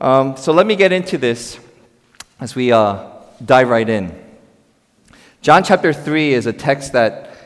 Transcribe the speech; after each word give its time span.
Um, 0.00 0.36
so 0.36 0.52
let 0.52 0.64
me 0.64 0.76
get 0.76 0.92
into 0.92 1.18
this 1.18 1.58
as 2.38 2.54
we 2.54 2.70
uh, 2.70 3.04
dive 3.44 3.68
right 3.68 3.88
in. 3.88 4.16
John 5.42 5.64
chapter 5.64 5.92
3 5.92 6.34
is 6.34 6.46
a 6.46 6.52
text 6.52 6.92
that 6.92 7.36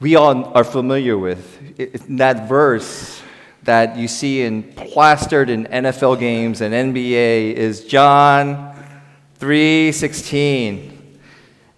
we 0.00 0.16
all 0.16 0.56
are 0.56 0.64
familiar 0.64 1.16
with. 1.16 1.78
It, 1.78 2.02
that 2.18 2.48
verse 2.48 3.22
that 3.62 3.96
you 3.96 4.08
see 4.08 4.42
in 4.42 4.64
plastered 4.72 5.50
in 5.50 5.66
NFL 5.66 6.18
games 6.18 6.62
and 6.62 6.74
NBA 6.74 7.52
is 7.52 7.84
John 7.84 8.74
3:16. 9.38 10.98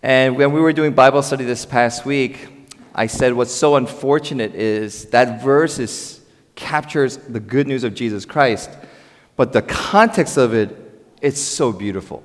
And 0.02 0.38
when 0.38 0.52
we 0.52 0.62
were 0.62 0.72
doing 0.72 0.94
Bible 0.94 1.22
study 1.22 1.44
this 1.44 1.66
past 1.66 2.06
week, 2.06 2.48
I 2.94 3.06
said 3.06 3.34
what's 3.34 3.52
so 3.52 3.76
unfortunate 3.76 4.54
is 4.54 5.06
that 5.06 5.42
verse 5.42 5.78
is, 5.78 6.20
captures 6.54 7.18
the 7.18 7.40
good 7.40 7.66
news 7.66 7.84
of 7.84 7.94
Jesus 7.94 8.24
Christ, 8.24 8.70
but 9.40 9.54
the 9.54 9.62
context 9.62 10.36
of 10.36 10.52
it, 10.52 10.68
it's 11.22 11.40
so 11.40 11.72
beautiful. 11.72 12.22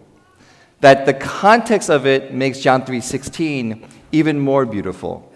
That 0.81 1.05
the 1.05 1.13
context 1.13 1.89
of 1.89 2.05
it 2.05 2.33
makes 2.33 2.59
John 2.59 2.83
3:16 2.83 3.87
even 4.11 4.37
more 4.37 4.65
beautiful. 4.65 5.31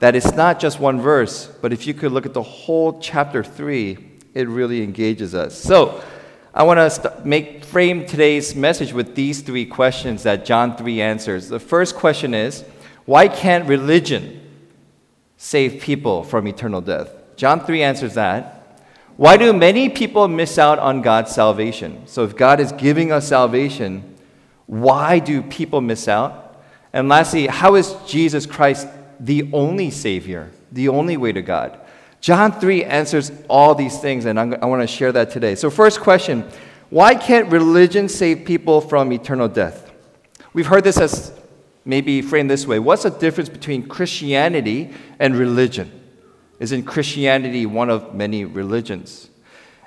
That 0.00 0.16
it's 0.16 0.34
not 0.34 0.58
just 0.58 0.80
one 0.80 1.00
verse, 1.00 1.46
but 1.62 1.72
if 1.72 1.86
you 1.86 1.94
could 1.94 2.10
look 2.10 2.26
at 2.26 2.34
the 2.34 2.42
whole 2.42 2.98
chapter 2.98 3.44
3, 3.44 3.96
it 4.34 4.48
really 4.48 4.82
engages 4.82 5.32
us. 5.32 5.56
So, 5.56 6.02
I 6.52 6.64
want 6.64 6.78
to 6.78 6.90
st- 6.90 7.24
make 7.24 7.64
frame 7.64 8.06
today's 8.06 8.56
message 8.56 8.92
with 8.92 9.14
these 9.14 9.40
three 9.40 9.66
questions 9.66 10.24
that 10.24 10.44
John 10.44 10.76
3 10.76 11.00
answers. 11.00 11.48
The 11.48 11.60
first 11.60 11.94
question 11.94 12.34
is, 12.34 12.64
why 13.04 13.28
can't 13.28 13.68
religion 13.68 14.40
save 15.36 15.80
people 15.80 16.24
from 16.24 16.48
eternal 16.48 16.80
death? 16.80 17.14
John 17.36 17.60
3 17.60 17.84
answers 17.84 18.14
that. 18.14 18.59
Why 19.20 19.36
do 19.36 19.52
many 19.52 19.90
people 19.90 20.28
miss 20.28 20.58
out 20.58 20.78
on 20.78 21.02
God's 21.02 21.30
salvation? 21.30 22.06
So, 22.06 22.24
if 22.24 22.34
God 22.34 22.58
is 22.58 22.72
giving 22.72 23.12
us 23.12 23.28
salvation, 23.28 24.16
why 24.64 25.18
do 25.18 25.42
people 25.42 25.82
miss 25.82 26.08
out? 26.08 26.58
And 26.94 27.06
lastly, 27.10 27.46
how 27.46 27.74
is 27.74 27.94
Jesus 28.06 28.46
Christ 28.46 28.88
the 29.20 29.50
only 29.52 29.90
Savior, 29.90 30.50
the 30.72 30.88
only 30.88 31.18
way 31.18 31.32
to 31.32 31.42
God? 31.42 31.78
John 32.22 32.58
3 32.58 32.82
answers 32.84 33.30
all 33.46 33.74
these 33.74 33.98
things, 33.98 34.24
and 34.24 34.40
I'm, 34.40 34.54
i 34.54 34.64
want 34.64 34.80
to 34.80 34.86
share 34.86 35.12
that 35.12 35.30
today. 35.30 35.54
So, 35.54 35.68
first 35.68 36.00
question 36.00 36.48
why 36.88 37.14
can't 37.14 37.52
religion 37.52 38.08
save 38.08 38.46
people 38.46 38.80
from 38.80 39.12
eternal 39.12 39.48
death? 39.48 39.92
We've 40.54 40.66
heard 40.66 40.84
this 40.84 40.96
as 40.96 41.38
maybe 41.84 42.22
framed 42.22 42.48
this 42.50 42.66
way 42.66 42.78
What's 42.78 43.02
the 43.02 43.10
difference 43.10 43.50
between 43.50 43.86
Christianity 43.86 44.94
and 45.18 45.36
religion? 45.36 45.99
Isn't 46.60 46.84
Christianity 46.84 47.66
one 47.66 47.90
of 47.90 48.14
many 48.14 48.44
religions? 48.44 49.28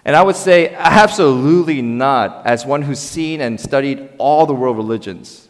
And 0.04 0.16
I 0.16 0.22
would 0.22 0.36
say, 0.36 0.74
absolutely 0.74 1.82
not, 1.82 2.46
as 2.46 2.66
one 2.66 2.82
who's 2.82 3.00
seen 3.00 3.40
and 3.40 3.62
studied 3.62 4.10
all 4.18 4.46
the 4.46 4.54
world 4.54 4.76
religions. 4.76 5.48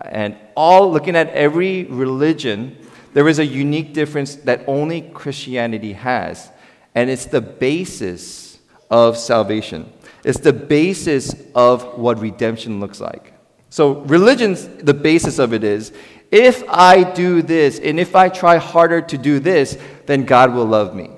And 0.00 0.36
all 0.56 0.90
looking 0.90 1.16
at 1.16 1.28
every 1.30 1.84
religion, 1.84 2.78
there 3.12 3.28
is 3.28 3.38
a 3.38 3.44
unique 3.44 3.92
difference 3.92 4.36
that 4.36 4.64
only 4.66 5.02
Christianity 5.02 5.92
has, 5.92 6.50
and 6.94 7.10
it's 7.10 7.26
the 7.26 7.40
basis 7.40 8.58
of 8.90 9.18
salvation. 9.18 9.92
It's 10.24 10.40
the 10.40 10.52
basis 10.52 11.34
of 11.54 11.98
what 11.98 12.18
redemption 12.20 12.80
looks 12.80 13.00
like. 13.00 13.34
So, 13.70 14.00
religion's 14.02 14.66
the 14.66 14.94
basis 14.94 15.38
of 15.38 15.52
it 15.52 15.64
is 15.64 15.92
if 16.30 16.64
I 16.68 17.04
do 17.04 17.42
this 17.42 17.78
and 17.78 18.00
if 18.00 18.16
I 18.16 18.28
try 18.28 18.56
harder 18.56 19.00
to 19.00 19.18
do 19.18 19.38
this, 19.38 19.78
then 20.06 20.24
God 20.24 20.54
will 20.54 20.66
love 20.66 20.94
me. 20.94 21.10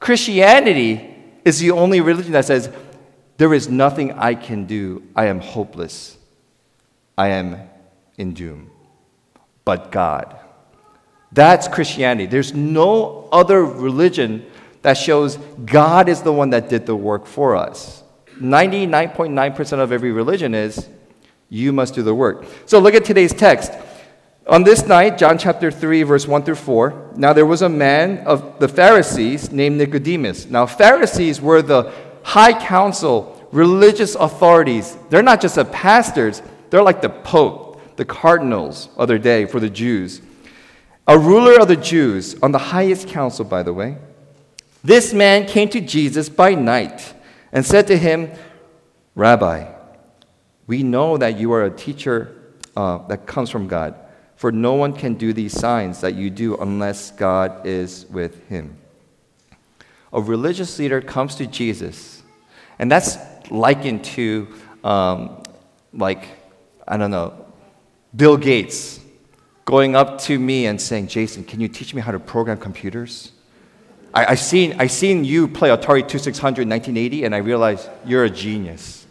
Christianity 0.00 1.14
is 1.44 1.58
the 1.58 1.70
only 1.70 2.00
religion 2.00 2.32
that 2.32 2.44
says, 2.44 2.70
there 3.38 3.52
is 3.52 3.68
nothing 3.68 4.12
I 4.12 4.34
can 4.34 4.66
do. 4.66 5.02
I 5.14 5.26
am 5.26 5.40
hopeless. 5.40 6.16
I 7.18 7.28
am 7.28 7.60
in 8.16 8.34
doom. 8.34 8.70
But 9.64 9.92
God. 9.92 10.36
That's 11.32 11.68
Christianity. 11.68 12.26
There's 12.26 12.54
no 12.54 13.28
other 13.32 13.64
religion 13.64 14.46
that 14.82 14.96
shows 14.96 15.36
God 15.64 16.08
is 16.08 16.22
the 16.22 16.32
one 16.32 16.50
that 16.50 16.68
did 16.68 16.86
the 16.86 16.96
work 16.96 17.26
for 17.26 17.56
us. 17.56 18.02
99.9% 18.40 19.78
of 19.78 19.92
every 19.92 20.12
religion 20.12 20.54
is 20.54 20.88
you 21.48 21.72
must 21.72 21.94
do 21.94 22.02
the 22.02 22.14
work. 22.14 22.44
So 22.66 22.78
look 22.78 22.94
at 22.94 23.04
today's 23.04 23.32
text. 23.32 23.72
On 24.48 24.62
this 24.62 24.86
night, 24.86 25.18
John 25.18 25.38
chapter 25.38 25.72
3, 25.72 26.04
verse 26.04 26.28
1 26.28 26.44
through 26.44 26.54
4, 26.54 27.14
now 27.16 27.32
there 27.32 27.46
was 27.46 27.62
a 27.62 27.68
man 27.68 28.18
of 28.26 28.60
the 28.60 28.68
Pharisees 28.68 29.50
named 29.50 29.76
Nicodemus. 29.76 30.46
Now, 30.46 30.66
Pharisees 30.66 31.40
were 31.40 31.62
the 31.62 31.92
high 32.22 32.52
council, 32.52 33.48
religious 33.50 34.14
authorities. 34.14 34.96
They're 35.10 35.24
not 35.24 35.40
just 35.40 35.56
the 35.56 35.64
pastors, 35.64 36.42
they're 36.70 36.82
like 36.82 37.02
the 37.02 37.08
Pope, 37.08 37.96
the 37.96 38.04
cardinals 38.04 38.88
of 38.96 39.08
their 39.08 39.18
day 39.18 39.46
for 39.46 39.58
the 39.58 39.70
Jews. 39.70 40.22
A 41.08 41.18
ruler 41.18 41.60
of 41.60 41.66
the 41.66 41.76
Jews, 41.76 42.40
on 42.40 42.52
the 42.52 42.58
highest 42.58 43.08
council, 43.08 43.44
by 43.44 43.64
the 43.64 43.72
way. 43.72 43.96
This 44.84 45.12
man 45.12 45.48
came 45.48 45.68
to 45.70 45.80
Jesus 45.80 46.28
by 46.28 46.54
night 46.54 47.14
and 47.50 47.66
said 47.66 47.88
to 47.88 47.98
him, 47.98 48.30
Rabbi, 49.16 49.72
we 50.68 50.84
know 50.84 51.16
that 51.16 51.36
you 51.36 51.52
are 51.52 51.64
a 51.64 51.70
teacher 51.70 52.54
uh, 52.76 52.98
that 53.08 53.26
comes 53.26 53.50
from 53.50 53.66
God, 53.66 53.96
for 54.36 54.52
no 54.52 54.74
one 54.74 54.92
can 54.92 55.14
do 55.14 55.32
these 55.32 55.52
signs 55.52 56.02
that 56.02 56.14
you 56.14 56.30
do 56.30 56.56
unless 56.58 57.10
God 57.10 57.66
is 57.66 58.06
with 58.10 58.46
him. 58.48 58.76
A 60.12 60.20
religious 60.20 60.78
leader 60.78 61.00
comes 61.00 61.34
to 61.36 61.46
Jesus, 61.46 62.22
and 62.78 62.90
that's 62.90 63.18
likened 63.50 64.04
to, 64.04 64.48
um, 64.84 65.42
like, 65.92 66.28
I 66.86 66.96
don't 66.96 67.10
know, 67.10 67.46
Bill 68.14 68.36
Gates 68.36 69.00
going 69.64 69.96
up 69.96 70.20
to 70.22 70.38
me 70.38 70.66
and 70.66 70.80
saying, 70.80 71.08
Jason, 71.08 71.42
can 71.42 71.60
you 71.60 71.68
teach 71.68 71.92
me 71.92 72.00
how 72.00 72.12
to 72.12 72.20
program 72.20 72.58
computers? 72.58 73.32
I, 74.14 74.32
I, 74.32 74.34
seen, 74.36 74.76
I 74.78 74.86
seen 74.86 75.24
you 75.24 75.48
play 75.48 75.70
Atari 75.70 76.06
2600 76.06 76.62
in 76.62 76.68
1980, 76.68 77.24
and 77.24 77.34
I 77.34 77.38
realized 77.38 77.88
you're 78.06 78.24
a 78.24 78.30
genius. 78.30 79.06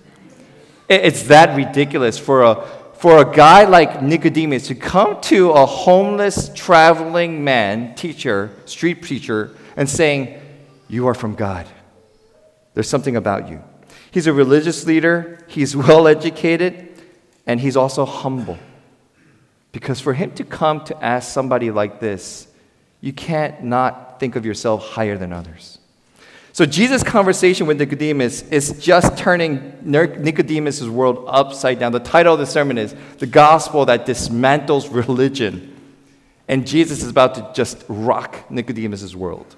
It's 0.87 1.23
that 1.23 1.55
ridiculous 1.55 2.17
for 2.17 2.43
a, 2.43 2.67
for 3.05 3.19
a 3.21 3.35
guy 3.35 3.65
like 3.65 4.01
Nicodemus 4.01 4.65
to 4.65 4.73
come 4.73 5.21
to 5.21 5.51
a 5.51 5.63
homeless, 5.63 6.49
traveling 6.55 7.43
man, 7.43 7.93
teacher, 7.93 8.49
street 8.65 9.03
preacher, 9.03 9.55
and 9.77 9.87
saying, 9.87 10.41
You 10.87 11.05
are 11.05 11.13
from 11.13 11.35
God. 11.35 11.67
There's 12.73 12.89
something 12.89 13.15
about 13.15 13.47
you. 13.47 13.63
He's 14.09 14.25
a 14.25 14.33
religious 14.33 14.87
leader, 14.87 15.37
he's 15.47 15.75
well 15.87 16.07
educated, 16.07 16.99
and 17.45 17.59
he's 17.59 17.77
also 17.77 18.05
humble. 18.05 18.57
Because 19.71 19.99
for 19.99 20.15
him 20.15 20.31
to 20.31 20.43
come 20.43 20.83
to 20.85 21.05
ask 21.05 21.31
somebody 21.31 21.69
like 21.69 21.99
this, 21.99 22.47
you 23.01 23.13
can't 23.13 23.63
not 23.63 24.19
think 24.19 24.35
of 24.35 24.47
yourself 24.47 24.83
higher 24.83 25.15
than 25.15 25.31
others. 25.31 25.77
So 26.55 26.65
Jesus' 26.65 27.03
conversation 27.03 27.67
with 27.67 27.79
Nicodemus 27.79 28.43
is 28.43 28.79
just 28.79 29.17
turning 29.17 29.73
Nicodemus' 29.83 30.83
world 30.83 31.25
upside 31.27 31.79
down. 31.79 31.91
The 31.91 31.99
title 31.99 32.35
of 32.35 32.39
the 32.39 32.45
sermon 32.45 32.77
is 32.77 32.95
The 33.17 33.25
Gospel 33.25 33.85
That 33.87 34.05
Dismantles 34.05 34.87
Religion. 34.89 35.75
And 36.47 36.65
Jesus 36.65 37.03
is 37.03 37.09
about 37.09 37.35
to 37.35 37.51
just 37.53 37.83
rock 37.89 38.49
Nicodemus' 38.49 39.13
world. 39.13 39.57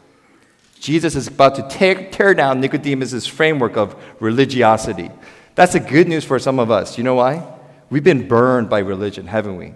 Jesus 0.80 1.16
is 1.16 1.28
about 1.28 1.54
to 1.58 1.68
tear, 1.70 2.10
tear 2.10 2.34
down 2.34 2.62
Nicodemus' 2.62 3.28
framework 3.28 3.78
of 3.78 3.96
religiosity. 4.20 5.12
That's 5.54 5.74
the 5.74 5.80
good 5.80 6.08
news 6.08 6.26
for 6.26 6.40
some 6.40 6.58
of 6.58 6.72
us. 6.72 6.98
You 6.98 7.04
know 7.04 7.14
why? 7.14 7.48
We've 7.92 8.04
been 8.04 8.28
burned 8.28 8.72
by 8.72 8.80
religion, 8.80 9.28
haven't 9.28 9.58
we? 9.58 9.76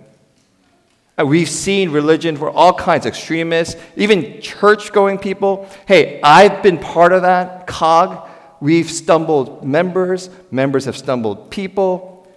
Uh, 1.20 1.26
we've 1.26 1.50
seen 1.50 1.92
religion 1.92 2.38
for 2.38 2.50
all 2.50 2.74
kinds, 2.74 3.06
of 3.06 3.10
extremists, 3.10 3.76
even 3.96 4.42
church 4.42 4.92
going 4.92 5.18
people. 5.18 5.68
Hey, 5.88 6.20
I've 6.24 6.64
been 6.64 6.78
part 6.78 7.12
of 7.14 7.24
that 7.24 7.68
cog. 7.68 8.30
We've 8.60 8.90
stumbled 8.90 9.64
members, 9.64 10.30
members 10.52 10.86
have 10.86 10.96
stumbled 10.96 11.52
people. 11.52 12.28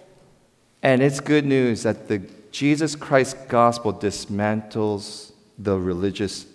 And 0.83 1.01
it's 1.01 1.19
good 1.19 1.45
news 1.45 1.83
that 1.83 2.07
the 2.07 2.21
Jesus 2.51 2.95
Christ 2.95 3.37
gospel 3.47 3.93
dismantles 3.93 5.31
the 5.57 5.77
religious 5.77 6.45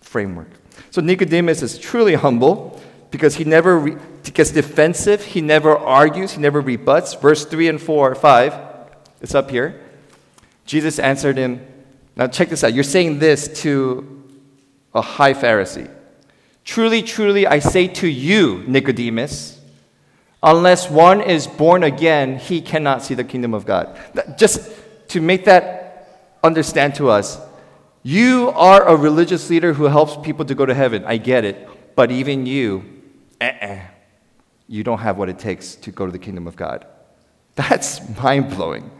framework. 0.00 0.48
So 0.90 1.00
Nicodemus 1.00 1.62
is 1.62 1.78
truly 1.78 2.14
humble 2.14 2.80
because 3.10 3.36
he 3.36 3.44
never 3.44 3.78
re- 3.78 3.96
gets 4.34 4.50
defensive, 4.50 5.24
he 5.24 5.40
never 5.40 5.76
argues, 5.76 6.32
he 6.32 6.40
never 6.40 6.60
rebuts. 6.60 7.14
Verse 7.14 7.44
3 7.44 7.68
and 7.68 7.80
4, 7.80 8.14
5, 8.14 8.54
it's 9.20 9.34
up 9.34 9.50
here. 9.50 9.80
Jesus 10.66 10.98
answered 10.98 11.36
him, 11.36 11.66
Now 12.16 12.26
check 12.26 12.48
this 12.48 12.62
out. 12.64 12.74
You're 12.74 12.84
saying 12.84 13.18
this 13.18 13.62
to 13.62 14.24
a 14.94 15.00
high 15.00 15.34
Pharisee. 15.34 15.90
Truly, 16.64 17.02
truly, 17.02 17.46
I 17.46 17.60
say 17.60 17.86
to 17.86 18.08
you, 18.08 18.64
Nicodemus, 18.66 19.60
unless 20.42 20.90
one 20.90 21.20
is 21.20 21.46
born 21.46 21.84
again, 21.84 22.38
he 22.38 22.60
cannot 22.60 23.02
see 23.02 23.14
the 23.14 23.24
kingdom 23.24 23.54
of 23.54 23.64
God. 23.64 23.96
Just 24.36 24.68
to 25.08 25.20
make 25.20 25.44
that 25.44 26.36
understand 26.42 26.96
to 26.96 27.08
us, 27.08 27.40
you 28.02 28.50
are 28.50 28.86
a 28.86 28.96
religious 28.96 29.48
leader 29.48 29.72
who 29.72 29.84
helps 29.84 30.16
people 30.24 30.44
to 30.44 30.54
go 30.54 30.66
to 30.66 30.74
heaven. 30.74 31.04
I 31.04 31.16
get 31.16 31.44
it. 31.44 31.68
But 31.96 32.10
even 32.10 32.46
you, 32.46 32.84
uh-uh. 33.40 33.80
you 34.68 34.84
don't 34.84 34.98
have 34.98 35.16
what 35.16 35.28
it 35.28 35.38
takes 35.38 35.74
to 35.76 35.90
go 35.90 36.06
to 36.06 36.12
the 36.12 36.18
kingdom 36.18 36.46
of 36.46 36.56
God. 36.56 36.86
That's 37.54 38.00
mind 38.20 38.50
blowing. 38.50 38.90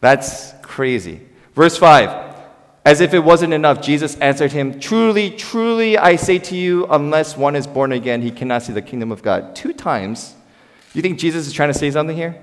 That's 0.00 0.52
crazy. 0.62 1.20
Verse 1.54 1.76
5 1.76 2.36
As 2.84 3.00
if 3.00 3.14
it 3.14 3.20
wasn't 3.20 3.52
enough, 3.52 3.80
Jesus 3.82 4.16
answered 4.18 4.52
him, 4.52 4.80
Truly, 4.80 5.30
truly, 5.30 5.98
I 5.98 6.16
say 6.16 6.38
to 6.38 6.56
you, 6.56 6.86
unless 6.86 7.36
one 7.36 7.56
is 7.56 7.66
born 7.66 7.92
again, 7.92 8.22
he 8.22 8.30
cannot 8.30 8.62
see 8.62 8.72
the 8.72 8.82
kingdom 8.82 9.12
of 9.12 9.22
God. 9.22 9.54
Two 9.54 9.72
times. 9.72 10.34
You 10.92 11.02
think 11.02 11.18
Jesus 11.18 11.46
is 11.46 11.52
trying 11.52 11.72
to 11.72 11.78
say 11.78 11.90
something 11.90 12.16
here? 12.16 12.42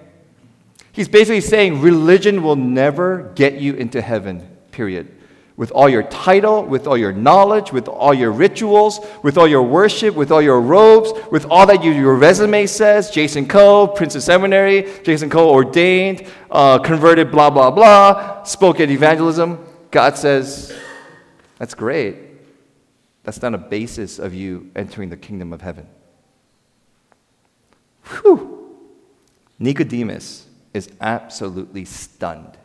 He's 0.93 1.09
basically 1.09 1.41
saying 1.41 1.81
religion 1.81 2.43
will 2.43 2.55
never 2.55 3.31
get 3.35 3.55
you 3.55 3.73
into 3.73 4.01
heaven, 4.01 4.57
period 4.71 5.16
with 5.57 5.71
all 5.71 5.89
your 5.89 6.03
title, 6.03 6.63
with 6.63 6.85
all 6.85 6.97
your 6.97 7.11
knowledge, 7.11 7.71
with 7.73 7.87
all 7.87 8.13
your 8.13 8.31
rituals, 8.31 8.99
with 9.23 9.39
all 9.39 9.47
your 9.47 9.63
worship, 9.63 10.15
with 10.15 10.31
all 10.31 10.41
your 10.41 10.61
robes, 10.61 11.11
with 11.31 11.45
all 11.49 11.65
that 11.65 11.83
you, 11.83 11.91
your 11.91 12.15
resume 12.15 12.67
says 12.67 13.09
Jason 13.09 13.47
Coe, 13.47 13.87
Princeton 13.87 14.21
Seminary, 14.21 14.87
Jason 15.03 15.31
Coe 15.31 15.49
ordained, 15.49 16.27
uh, 16.51 16.77
converted, 16.77 17.31
blah, 17.31 17.49
blah, 17.49 17.71
blah, 17.71 18.43
spoke 18.43 18.79
at 18.79 18.91
evangelism. 18.91 19.65
God 19.89 20.15
says, 20.15 20.77
that's 21.57 21.73
great. 21.73 22.17
That's 23.23 23.41
not 23.41 23.55
a 23.55 23.57
basis 23.57 24.19
of 24.19 24.35
you 24.35 24.69
entering 24.75 25.09
the 25.09 25.17
kingdom 25.17 25.53
of 25.53 25.61
heaven. 25.61 25.87
Whew. 28.03 28.75
Nicodemus 29.57 30.45
is 30.75 30.89
absolutely 31.01 31.83
stunned. 31.83 32.57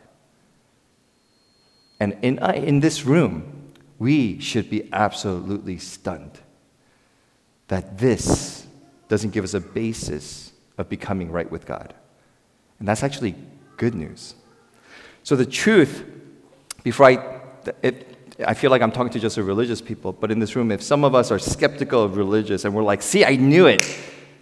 And 1.99 2.17
in, 2.21 2.39
uh, 2.39 2.51
in 2.51 2.79
this 2.79 3.05
room, 3.05 3.71
we 3.99 4.39
should 4.39 4.69
be 4.69 4.89
absolutely 4.91 5.77
stunned 5.77 6.39
that 7.67 7.97
this 7.97 8.65
doesn't 9.07 9.31
give 9.31 9.43
us 9.43 9.53
a 9.53 9.59
basis 9.59 10.51
of 10.77 10.89
becoming 10.89 11.31
right 11.31 11.49
with 11.49 11.65
God. 11.65 11.93
And 12.79 12.87
that's 12.87 13.03
actually 13.03 13.35
good 13.77 13.95
news. 13.95 14.35
So, 15.23 15.35
the 15.35 15.45
truth, 15.45 16.03
before 16.83 17.05
I, 17.05 17.41
it, 17.81 18.13
I 18.45 18.53
feel 18.53 18.71
like 18.71 18.81
I'm 18.81 18.91
talking 18.91 19.11
to 19.13 19.19
just 19.19 19.37
a 19.37 19.43
religious 19.43 19.81
people, 19.81 20.11
but 20.11 20.31
in 20.31 20.39
this 20.39 20.55
room, 20.55 20.71
if 20.71 20.81
some 20.81 21.03
of 21.03 21.15
us 21.15 21.31
are 21.31 21.39
skeptical 21.39 22.03
of 22.03 22.17
religious 22.17 22.65
and 22.65 22.73
we're 22.73 22.83
like, 22.83 23.01
see, 23.01 23.23
I 23.23 23.35
knew 23.35 23.67
it. 23.67 23.85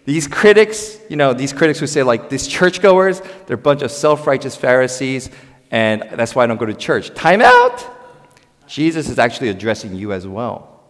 These 0.06 0.28
critics, 0.28 0.98
you 1.10 1.16
know, 1.16 1.34
these 1.34 1.54
critics 1.54 1.80
who 1.80 1.86
say, 1.86 2.02
like, 2.02 2.30
these 2.30 2.48
churchgoers, 2.48 3.22
they're 3.46 3.56
a 3.56 3.60
bunch 3.60 3.84
of 3.84 3.92
self 3.92 4.26
righteous 4.26 4.56
Pharisees 4.56 5.30
and 5.72 6.04
that's 6.12 6.36
why 6.36 6.44
I 6.44 6.48
don't 6.48 6.58
go 6.58 6.66
to 6.66 6.74
church. 6.74 7.14
Time 7.16 7.42
out! 7.42 7.88
Jesus 8.68 9.10
is 9.10 9.18
actually 9.18 9.50
addressing 9.50 9.96
you 9.96 10.14
as 10.14 10.28
well. 10.28 10.82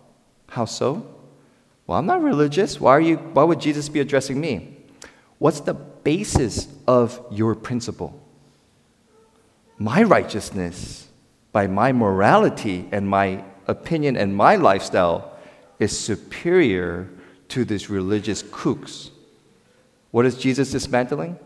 How 0.49 0.65
so? 0.65 1.07
Well, 1.87 1.97
I'm 1.97 2.05
not 2.05 2.21
religious. 2.21 2.79
Why, 2.79 2.91
are 2.91 3.01
you, 3.01 3.17
why 3.17 3.43
would 3.43 3.61
Jesus 3.61 3.89
be 3.89 3.99
addressing 3.99 4.39
me? 4.39 4.77
What's 5.37 5.61
the 5.61 5.73
basis 5.73 6.67
of 6.87 7.19
your 7.31 7.55
principle? 7.55 8.19
My 9.77 10.03
righteousness, 10.03 11.07
by 11.51 11.67
my 11.67 11.91
morality 11.91 12.87
and 12.91 13.07
my 13.07 13.43
opinion 13.67 14.15
and 14.15 14.35
my 14.35 14.55
lifestyle, 14.55 15.37
is 15.79 15.97
superior 15.97 17.09
to 17.49 17.65
this 17.65 17.89
religious 17.89 18.43
kooks. 18.43 19.09
What 20.11 20.25
is 20.25 20.37
Jesus 20.37 20.71
dismantling? 20.71 21.39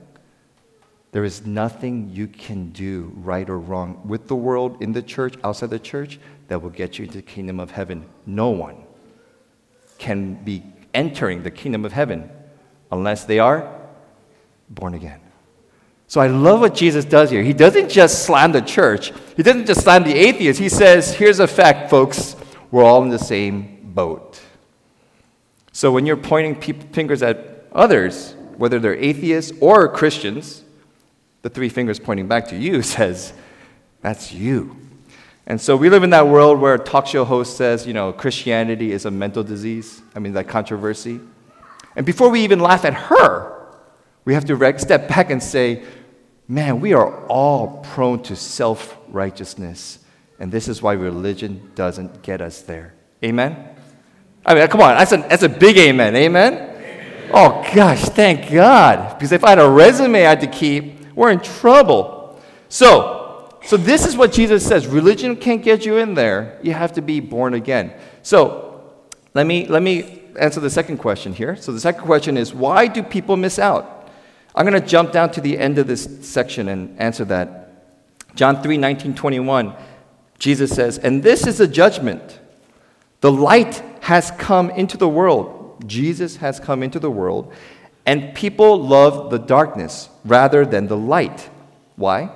There 1.16 1.24
is 1.24 1.46
nothing 1.46 2.10
you 2.12 2.28
can 2.28 2.72
do, 2.72 3.10
right 3.16 3.50
or 3.50 3.58
wrong, 3.58 4.02
with 4.04 4.28
the 4.28 4.36
world, 4.36 4.82
in 4.82 4.92
the 4.92 5.02
church, 5.02 5.36
outside 5.46 5.70
the 5.70 5.80
church, 5.80 6.20
that 6.50 6.62
will 6.62 6.72
get 6.72 7.00
you 7.00 7.06
into 7.06 7.20
the 7.20 7.22
kingdom 7.22 7.58
of 7.58 7.72
heaven. 7.72 8.06
No 8.26 8.50
one 8.50 8.84
can 9.98 10.34
be 10.44 10.62
entering 10.94 11.42
the 11.42 11.52
kingdom 11.52 11.86
of 11.86 11.94
heaven 11.94 12.30
unless 12.92 13.24
they 13.24 13.40
are 13.40 13.80
born 14.70 14.94
again. 14.94 15.22
So 16.08 16.20
I 16.20 16.28
love 16.28 16.60
what 16.60 16.76
Jesus 16.76 17.06
does 17.06 17.32
here. 17.32 17.44
He 17.44 17.54
doesn't 17.54 17.88
just 17.88 18.26
slam 18.26 18.52
the 18.52 18.60
church, 18.60 19.14
he 19.38 19.42
doesn't 19.42 19.68
just 19.68 19.86
slam 19.86 20.04
the 20.04 20.14
atheists. 20.14 20.60
He 20.60 20.68
says, 20.68 21.14
here's 21.14 21.40
a 21.40 21.48
fact, 21.48 21.90
folks, 21.90 22.36
we're 22.72 22.84
all 22.84 23.02
in 23.04 23.08
the 23.10 23.20
same 23.20 23.94
boat. 23.94 24.42
So 25.72 25.94
when 25.94 26.06
you're 26.06 26.18
pointing 26.18 26.60
fingers 26.92 27.24
at 27.24 27.68
others, 27.72 28.36
whether 28.58 28.80
they're 28.80 28.98
atheists 28.98 29.54
or 29.62 29.88
Christians, 29.88 30.64
the 31.46 31.50
three 31.52 31.70
fingers 31.70 32.00
pointing 32.00 32.28
back 32.28 32.48
to 32.48 32.56
you 32.58 32.82
says, 32.98 33.32
That's 34.02 34.34
you. 34.34 34.78
And 35.46 35.62
so 35.62 35.78
we 35.78 35.92
live 35.92 36.02
in 36.02 36.10
that 36.10 36.28
world 36.28 36.60
where 36.60 36.74
a 36.74 36.80
talk 36.80 37.06
show 37.06 37.24
host 37.24 37.56
says, 37.56 37.86
you 37.86 37.94
know, 37.94 38.12
Christianity 38.12 38.92
is 38.92 39.06
a 39.06 39.12
mental 39.12 39.44
disease. 39.44 40.02
I 40.16 40.20
mean, 40.20 40.34
that 40.34 40.48
controversy. 40.48 41.20
And 41.96 42.04
before 42.04 42.30
we 42.30 42.44
even 42.44 42.60
laugh 42.60 42.84
at 42.84 42.96
her, 42.96 43.68
we 44.26 44.34
have 44.34 44.46
to 44.46 44.80
step 44.80 45.08
back 45.08 45.30
and 45.30 45.42
say, 45.42 45.84
man, 46.48 46.82
we 46.82 46.94
are 46.94 47.28
all 47.28 47.84
prone 47.84 48.24
to 48.24 48.36
self 48.36 48.98
righteousness. 49.10 50.00
And 50.40 50.52
this 50.52 50.68
is 50.68 50.82
why 50.82 50.94
religion 50.94 51.72
doesn't 51.76 52.24
get 52.24 52.42
us 52.42 52.62
there. 52.62 52.96
Amen? 53.24 53.70
I 54.44 54.56
mean, 54.56 54.68
come 54.68 54.82
on, 54.82 54.98
that's 54.98 55.12
a, 55.12 55.18
that's 55.18 55.44
a 55.44 55.50
big 55.50 55.78
amen. 55.78 56.16
Amen? 56.16 56.54
amen? 56.54 57.30
Oh, 57.32 57.64
gosh, 57.76 58.02
thank 58.02 58.52
God. 58.52 59.16
Because 59.16 59.32
if 59.32 59.44
I 59.44 59.50
had 59.50 59.60
a 59.60 59.70
resume 59.70 60.26
I 60.26 60.30
had 60.30 60.42
to 60.42 60.48
keep, 60.48 60.95
we're 61.16 61.32
in 61.32 61.40
trouble. 61.40 62.40
So, 62.70 63.58
so 63.66 63.78
this 63.78 64.06
is 64.06 64.16
what 64.16 64.32
Jesus 64.32 64.66
says. 64.66 64.86
Religion 64.86 65.36
can't 65.36 65.64
get 65.64 65.86
you 65.86 65.98
in 65.98 66.14
there. 66.14 66.60
You 66.62 66.74
have 66.74 66.94
to 66.94 67.02
be 67.02 67.20
born 67.20 67.54
again. 67.54 67.94
So, 68.22 68.94
let 69.34 69.48
me 69.48 69.66
let 69.68 69.82
me 69.82 70.22
answer 70.40 70.60
the 70.60 70.70
second 70.70 70.98
question 70.98 71.34
here. 71.34 71.56
So 71.56 71.72
the 71.72 71.80
second 71.80 72.04
question 72.04 72.38
is 72.38 72.54
why 72.54 72.88
do 72.88 73.04
people 73.04 73.38
miss 73.38 73.60
out? 73.60 74.10
I'm 74.56 74.66
going 74.66 74.82
to 74.82 74.88
jump 74.88 75.12
down 75.12 75.32
to 75.34 75.42
the 75.42 75.58
end 75.58 75.78
of 75.78 75.88
this 75.88 76.08
section 76.22 76.70
and 76.70 77.00
answer 77.00 77.26
that. 77.26 77.66
John 78.36 78.62
3, 78.62 78.78
19, 78.78 79.14
21, 79.14 79.76
Jesus 80.40 80.72
says, 80.72 80.98
And 80.98 81.24
this 81.24 81.46
is 81.46 81.60
a 81.60 81.68
judgment. 81.68 82.40
The 83.22 83.32
light 83.32 83.82
has 84.02 84.32
come 84.32 84.70
into 84.70 84.98
the 84.98 85.10
world. 85.10 85.84
Jesus 85.86 86.38
has 86.38 86.60
come 86.60 86.84
into 86.84 87.00
the 87.00 87.12
world, 87.12 87.54
and 88.06 88.36
people 88.36 88.82
love 88.82 89.32
the 89.32 89.40
darkness 89.40 90.10
rather 90.24 90.66
than 90.66 90.88
the 90.88 90.98
light. 90.98 91.50
Why? 91.96 92.30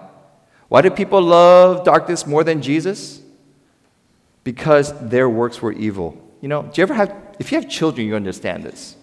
Why 0.68 0.81
do 0.81 0.89
people 0.89 1.21
love 1.21 1.83
darkness 1.83 2.25
more 2.25 2.44
than 2.44 2.62
Jesus? 2.62 3.21
Because 4.44 4.94
their 5.10 5.30
works 5.30 5.62
were 5.62 5.74
evil. 5.74 6.18
You 6.42 6.48
know, 6.48 6.63
do 6.63 6.71
you 6.75 6.83
ever 6.83 6.94
have, 6.94 7.16
if 7.39 7.51
you 7.51 7.60
have 7.60 7.69
children, 7.69 8.07
you 8.07 8.16
understand 8.16 8.63
this, 8.63 8.95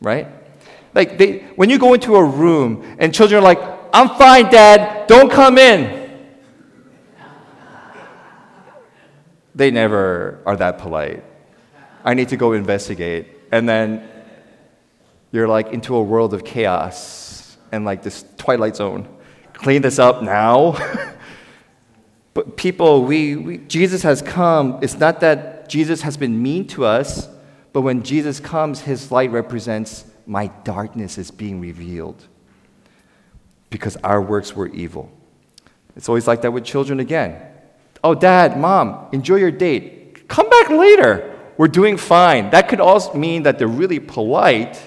right? 0.00 0.26
Like, 0.94 1.18
they, 1.18 1.38
when 1.56 1.70
you 1.70 1.78
go 1.78 1.94
into 1.94 2.16
a 2.16 2.24
room 2.24 2.96
and 2.98 3.14
children 3.14 3.42
are 3.42 3.44
like, 3.44 3.60
I'm 3.92 4.08
fine, 4.18 4.50
Dad, 4.50 5.06
don't 5.06 5.30
come 5.30 5.58
in. 5.58 5.98
They 9.54 9.70
never 9.70 10.40
are 10.46 10.56
that 10.56 10.78
polite. 10.78 11.24
I 12.04 12.14
need 12.14 12.30
to 12.30 12.36
go 12.36 12.52
investigate. 12.52 13.28
And 13.52 13.68
then 13.68 14.08
you're 15.32 15.48
like 15.48 15.68
into 15.68 15.94
a 15.96 16.02
world 16.02 16.34
of 16.34 16.44
chaos 16.44 17.56
and 17.72 17.84
like 17.84 18.02
this 18.02 18.24
twilight 18.36 18.76
zone. 18.76 19.08
Clean 19.52 19.82
this 19.82 19.98
up 19.98 20.22
now. 20.22 20.76
but 22.34 22.56
people, 22.56 23.04
we, 23.04 23.36
we, 23.36 23.58
Jesus 23.58 24.02
has 24.02 24.22
come. 24.22 24.78
It's 24.82 24.98
not 24.98 25.20
that 25.20 25.68
Jesus 25.68 26.02
has 26.02 26.16
been 26.16 26.42
mean 26.42 26.66
to 26.68 26.84
us, 26.84 27.28
but 27.72 27.82
when 27.82 28.02
Jesus 28.02 28.40
comes, 28.40 28.80
his 28.80 29.12
light 29.12 29.30
represents 29.30 30.04
my 30.26 30.48
darkness 30.64 31.18
is 31.18 31.30
being 31.30 31.60
revealed 31.60 32.26
because 33.68 33.96
our 33.98 34.20
works 34.20 34.54
were 34.54 34.68
evil. 34.68 35.10
It's 35.96 36.08
always 36.08 36.26
like 36.26 36.42
that 36.42 36.52
with 36.52 36.64
children 36.64 37.00
again. 37.00 37.40
Oh, 38.02 38.14
dad, 38.14 38.58
mom, 38.58 39.08
enjoy 39.12 39.36
your 39.36 39.50
date. 39.50 40.28
Come 40.28 40.48
back 40.48 40.70
later. 40.70 41.38
We're 41.56 41.68
doing 41.68 41.96
fine. 41.96 42.50
That 42.50 42.68
could 42.68 42.80
also 42.80 43.14
mean 43.14 43.42
that 43.42 43.58
they're 43.58 43.68
really 43.68 44.00
polite 44.00 44.80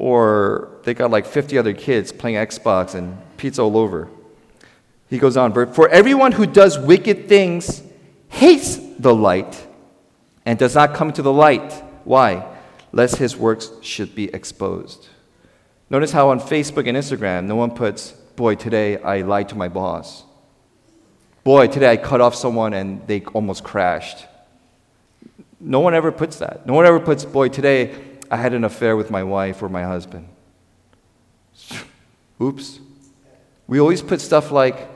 or 0.00 0.70
they 0.84 0.94
got 0.94 1.10
like 1.10 1.26
50 1.26 1.58
other 1.58 1.74
kids 1.74 2.10
playing 2.10 2.36
Xbox 2.36 2.94
and 2.94 3.18
pizza 3.36 3.60
all 3.60 3.76
over. 3.76 4.08
He 5.10 5.18
goes 5.18 5.36
on, 5.36 5.52
for 5.52 5.88
everyone 5.90 6.32
who 6.32 6.46
does 6.46 6.78
wicked 6.78 7.28
things 7.28 7.82
hates 8.30 8.78
the 8.98 9.14
light 9.14 9.66
and 10.46 10.58
does 10.58 10.74
not 10.74 10.94
come 10.94 11.12
to 11.12 11.20
the 11.20 11.32
light. 11.32 11.74
Why? 12.04 12.46
Lest 12.92 13.16
his 13.16 13.36
works 13.36 13.72
should 13.82 14.14
be 14.14 14.32
exposed. 14.32 15.08
Notice 15.90 16.12
how 16.12 16.30
on 16.30 16.40
Facebook 16.40 16.88
and 16.88 16.96
Instagram, 16.96 17.44
no 17.44 17.56
one 17.56 17.72
puts, 17.72 18.12
Boy, 18.36 18.54
today 18.54 18.96
I 19.02 19.20
lied 19.20 19.50
to 19.50 19.54
my 19.54 19.68
boss. 19.68 20.24
Boy, 21.44 21.66
today 21.66 21.92
I 21.92 21.98
cut 21.98 22.22
off 22.22 22.34
someone 22.34 22.72
and 22.72 23.06
they 23.06 23.20
almost 23.34 23.64
crashed. 23.64 24.24
No 25.60 25.80
one 25.80 25.92
ever 25.92 26.10
puts 26.10 26.36
that. 26.38 26.66
No 26.66 26.72
one 26.72 26.86
ever 26.86 27.00
puts, 27.00 27.26
Boy, 27.26 27.50
today 27.50 28.09
I 28.30 28.36
had 28.36 28.54
an 28.54 28.64
affair 28.64 28.96
with 28.96 29.10
my 29.10 29.22
wife 29.22 29.62
or 29.62 29.68
my 29.68 29.82
husband. 29.82 30.28
Oops. 32.42 32.80
We 33.66 33.80
always 33.80 34.02
put 34.02 34.20
stuff 34.20 34.50
like, 34.50 34.88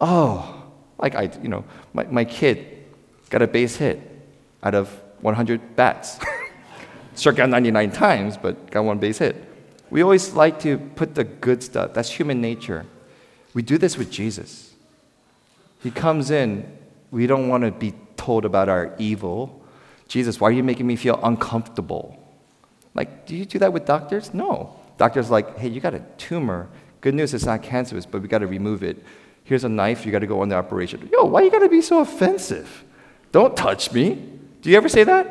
oh, 0.00 0.64
like 0.98 1.14
I, 1.14 1.30
you 1.42 1.48
know, 1.48 1.64
my, 1.92 2.04
my 2.04 2.24
kid 2.24 2.84
got 3.30 3.42
a 3.42 3.46
base 3.46 3.76
hit 3.76 4.00
out 4.62 4.74
of 4.74 4.88
100 5.20 5.76
bats. 5.76 6.18
Struck 7.14 7.38
out 7.38 7.50
99 7.50 7.90
times, 7.90 8.36
but 8.36 8.70
got 8.70 8.84
one 8.84 8.98
base 8.98 9.18
hit. 9.18 9.36
We 9.90 10.02
always 10.02 10.32
like 10.32 10.60
to 10.60 10.78
put 10.78 11.14
the 11.14 11.24
good 11.24 11.62
stuff. 11.62 11.92
That's 11.94 12.10
human 12.10 12.40
nature. 12.40 12.86
We 13.54 13.62
do 13.62 13.76
this 13.76 13.98
with 13.98 14.10
Jesus. 14.10 14.72
He 15.82 15.90
comes 15.90 16.30
in, 16.30 16.78
we 17.10 17.26
don't 17.26 17.48
want 17.48 17.64
to 17.64 17.70
be 17.70 17.92
told 18.16 18.44
about 18.44 18.68
our 18.68 18.94
evil. 18.98 19.62
Jesus, 20.08 20.40
why 20.40 20.48
are 20.48 20.52
you 20.52 20.62
making 20.62 20.86
me 20.86 20.96
feel 20.96 21.20
uncomfortable? 21.22 22.21
Like, 22.94 23.26
do 23.26 23.36
you 23.36 23.44
do 23.44 23.58
that 23.60 23.72
with 23.72 23.84
doctors? 23.84 24.34
No. 24.34 24.78
Doctor's 24.98 25.30
like, 25.30 25.58
hey, 25.58 25.68
you 25.68 25.80
got 25.80 25.94
a 25.94 26.00
tumor. 26.18 26.68
Good 27.00 27.14
news, 27.14 27.34
it's 27.34 27.46
not 27.46 27.62
cancerous, 27.62 28.06
but 28.06 28.22
we 28.22 28.28
got 28.28 28.38
to 28.38 28.46
remove 28.46 28.82
it. 28.82 29.02
Here's 29.44 29.64
a 29.64 29.68
knife, 29.68 30.06
you 30.06 30.12
got 30.12 30.20
to 30.20 30.26
go 30.26 30.40
on 30.40 30.48
the 30.48 30.54
operation. 30.54 31.08
Yo, 31.12 31.24
why 31.24 31.42
you 31.42 31.50
got 31.50 31.60
to 31.60 31.68
be 31.68 31.82
so 31.82 32.00
offensive? 32.00 32.84
Don't 33.32 33.56
touch 33.56 33.92
me. 33.92 34.14
Do 34.60 34.70
you 34.70 34.76
ever 34.76 34.88
say 34.88 35.04
that? 35.04 35.26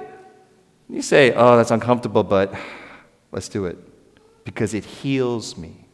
You 0.90 1.02
say, 1.02 1.34
oh, 1.34 1.56
that's 1.56 1.72
uncomfortable, 1.72 2.24
but 2.24 2.54
let's 3.32 3.48
do 3.48 3.66
it 3.66 3.78
because 4.44 4.74
it 4.74 4.84
heals 4.84 5.58
me. 5.58 5.86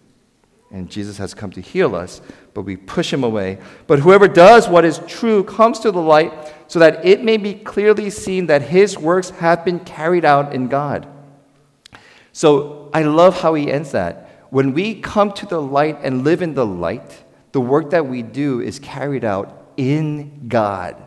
And 0.71 0.89
Jesus 0.89 1.17
has 1.17 1.33
come 1.33 1.51
to 1.51 1.61
heal 1.61 1.95
us, 1.95 2.19
but 2.53 2.63
we 2.63 2.75
push 2.75 3.13
him 3.13 3.23
away. 3.23 3.59
But 3.85 3.99
whoever 3.99 4.27
does 4.27 4.67
what 4.67 4.83
is 4.83 4.99
true 5.07 5.43
comes 5.43 5.79
to 5.79 5.91
the 5.91 6.01
light 6.01 6.33
so 6.67 6.79
that 6.79 7.05
it 7.05 7.23
may 7.23 7.37
be 7.37 7.53
clearly 7.53 8.09
seen 8.09 8.47
that 8.47 8.63
his 8.63 8.97
works 8.97 9.29
have 9.29 9.63
been 9.63 9.79
carried 9.79 10.25
out 10.25 10.53
in 10.53 10.67
God. 10.67 11.07
So 12.37 12.91
I 12.93 13.01
love 13.01 13.41
how 13.41 13.55
he 13.55 13.71
ends 13.71 13.93
that. 13.93 14.29
When 14.51 14.73
we 14.73 15.01
come 15.01 15.31
to 15.31 15.47
the 15.47 15.59
light 15.59 15.97
and 16.03 16.23
live 16.23 16.43
in 16.43 16.53
the 16.53 16.67
light, 16.67 17.23
the 17.51 17.59
work 17.59 17.89
that 17.89 18.05
we 18.05 18.21
do 18.21 18.61
is 18.61 18.77
carried 18.77 19.25
out 19.25 19.71
in 19.75 20.47
God, 20.47 21.03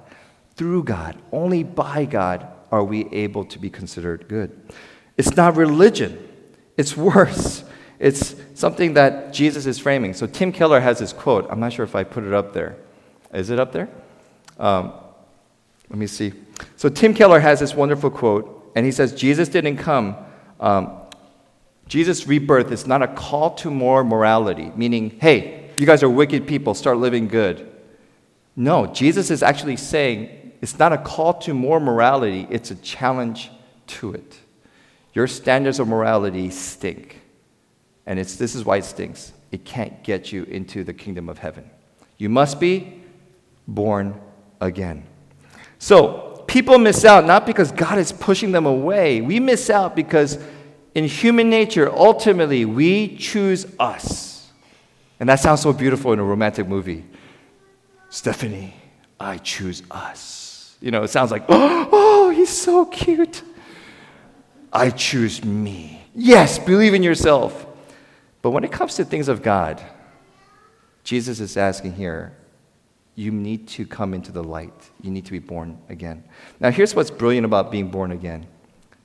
through 0.56 0.82
God. 0.82 1.16
Only 1.30 1.62
by 1.62 2.04
God 2.04 2.48
are 2.72 2.82
we 2.82 3.08
able 3.12 3.44
to 3.44 3.60
be 3.60 3.70
considered 3.70 4.26
good. 4.26 4.60
It's 5.16 5.36
not 5.36 5.54
religion, 5.54 6.18
it's 6.76 6.96
worse. 6.96 7.62
It's 8.00 8.34
something 8.54 8.94
that 8.94 9.32
Jesus 9.32 9.66
is 9.66 9.78
framing. 9.78 10.14
So 10.14 10.26
Tim 10.26 10.50
Keller 10.50 10.80
has 10.80 10.98
this 10.98 11.12
quote. 11.12 11.46
I'm 11.48 11.60
not 11.60 11.72
sure 11.72 11.84
if 11.84 11.94
I 11.94 12.02
put 12.02 12.24
it 12.24 12.32
up 12.32 12.52
there. 12.52 12.74
Is 13.32 13.50
it 13.50 13.60
up 13.60 13.70
there? 13.70 13.88
Um, 14.58 14.94
let 15.88 15.96
me 15.96 16.08
see. 16.08 16.32
So 16.74 16.88
Tim 16.88 17.14
Keller 17.14 17.38
has 17.38 17.60
this 17.60 17.72
wonderful 17.72 18.10
quote, 18.10 18.72
and 18.74 18.84
he 18.84 18.90
says, 18.90 19.14
Jesus 19.14 19.48
didn't 19.48 19.76
come. 19.76 20.16
Um, 20.58 20.96
Jesus' 21.90 22.28
rebirth 22.28 22.70
is 22.70 22.86
not 22.86 23.02
a 23.02 23.08
call 23.08 23.52
to 23.56 23.68
more 23.68 24.04
morality, 24.04 24.70
meaning, 24.76 25.18
hey, 25.20 25.70
you 25.76 25.84
guys 25.84 26.04
are 26.04 26.08
wicked 26.08 26.46
people, 26.46 26.72
start 26.72 26.98
living 26.98 27.26
good. 27.26 27.68
No, 28.54 28.86
Jesus 28.86 29.28
is 29.28 29.42
actually 29.42 29.76
saying 29.76 30.52
it's 30.60 30.78
not 30.78 30.92
a 30.92 30.98
call 30.98 31.34
to 31.40 31.52
more 31.52 31.80
morality, 31.80 32.46
it's 32.48 32.70
a 32.70 32.76
challenge 32.76 33.50
to 33.88 34.12
it. 34.12 34.38
Your 35.14 35.26
standards 35.26 35.80
of 35.80 35.88
morality 35.88 36.50
stink. 36.50 37.20
And 38.06 38.20
it's, 38.20 38.36
this 38.36 38.54
is 38.54 38.64
why 38.64 38.76
it 38.76 38.84
stinks. 38.84 39.32
It 39.50 39.64
can't 39.64 40.04
get 40.04 40.30
you 40.30 40.44
into 40.44 40.84
the 40.84 40.94
kingdom 40.94 41.28
of 41.28 41.38
heaven. 41.38 41.68
You 42.18 42.28
must 42.28 42.60
be 42.60 43.02
born 43.66 44.14
again. 44.60 45.06
So, 45.80 46.44
people 46.46 46.78
miss 46.78 47.04
out 47.04 47.24
not 47.24 47.46
because 47.46 47.72
God 47.72 47.98
is 47.98 48.12
pushing 48.12 48.52
them 48.52 48.66
away. 48.66 49.20
We 49.22 49.40
miss 49.40 49.70
out 49.70 49.96
because 49.96 50.38
in 50.94 51.04
human 51.04 51.50
nature, 51.50 51.90
ultimately, 51.90 52.64
we 52.64 53.16
choose 53.16 53.66
us. 53.78 54.50
And 55.18 55.28
that 55.28 55.40
sounds 55.40 55.60
so 55.60 55.72
beautiful 55.72 56.12
in 56.12 56.18
a 56.18 56.24
romantic 56.24 56.66
movie. 56.66 57.04
Stephanie, 58.08 58.74
I 59.18 59.38
choose 59.38 59.82
us. 59.90 60.76
You 60.80 60.90
know, 60.90 61.02
it 61.02 61.08
sounds 61.08 61.30
like, 61.30 61.44
oh, 61.48 62.32
he's 62.34 62.50
so 62.50 62.86
cute. 62.86 63.42
I 64.72 64.90
choose 64.90 65.44
me. 65.44 66.02
Yes, 66.14 66.58
believe 66.58 66.94
in 66.94 67.02
yourself. 67.02 67.66
But 68.42 68.50
when 68.50 68.64
it 68.64 68.72
comes 68.72 68.94
to 68.96 69.04
things 69.04 69.28
of 69.28 69.42
God, 69.42 69.80
Jesus 71.04 71.40
is 71.40 71.56
asking 71.56 71.94
here, 71.94 72.34
you 73.14 73.30
need 73.30 73.68
to 73.68 73.84
come 73.84 74.14
into 74.14 74.32
the 74.32 74.42
light. 74.42 74.90
You 75.02 75.10
need 75.10 75.26
to 75.26 75.32
be 75.32 75.38
born 75.38 75.78
again. 75.88 76.24
Now, 76.58 76.70
here's 76.70 76.94
what's 76.94 77.10
brilliant 77.10 77.44
about 77.44 77.70
being 77.70 77.90
born 77.90 78.12
again. 78.12 78.46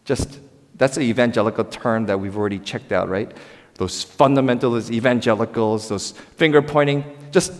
Just 0.05 0.39
that's 0.77 0.97
an 0.97 1.03
evangelical 1.03 1.63
term 1.63 2.05
that 2.07 2.19
we've 2.19 2.37
already 2.37 2.59
checked 2.59 2.91
out, 2.91 3.09
right? 3.09 3.31
Those 3.75 4.05
fundamentalist 4.05 4.91
evangelicals, 4.91 5.89
those 5.89 6.11
finger 6.11 6.61
pointing. 6.61 7.03
Just 7.31 7.53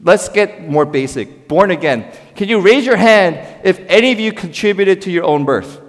let's 0.00 0.28
get 0.28 0.68
more 0.68 0.84
basic. 0.84 1.48
Born 1.48 1.70
again. 1.70 2.10
Can 2.34 2.48
you 2.48 2.60
raise 2.60 2.84
your 2.86 2.96
hand 2.96 3.38
if 3.64 3.80
any 3.88 4.12
of 4.12 4.20
you 4.20 4.32
contributed 4.32 5.02
to 5.02 5.10
your 5.10 5.24
own 5.24 5.44
birth? 5.44 5.80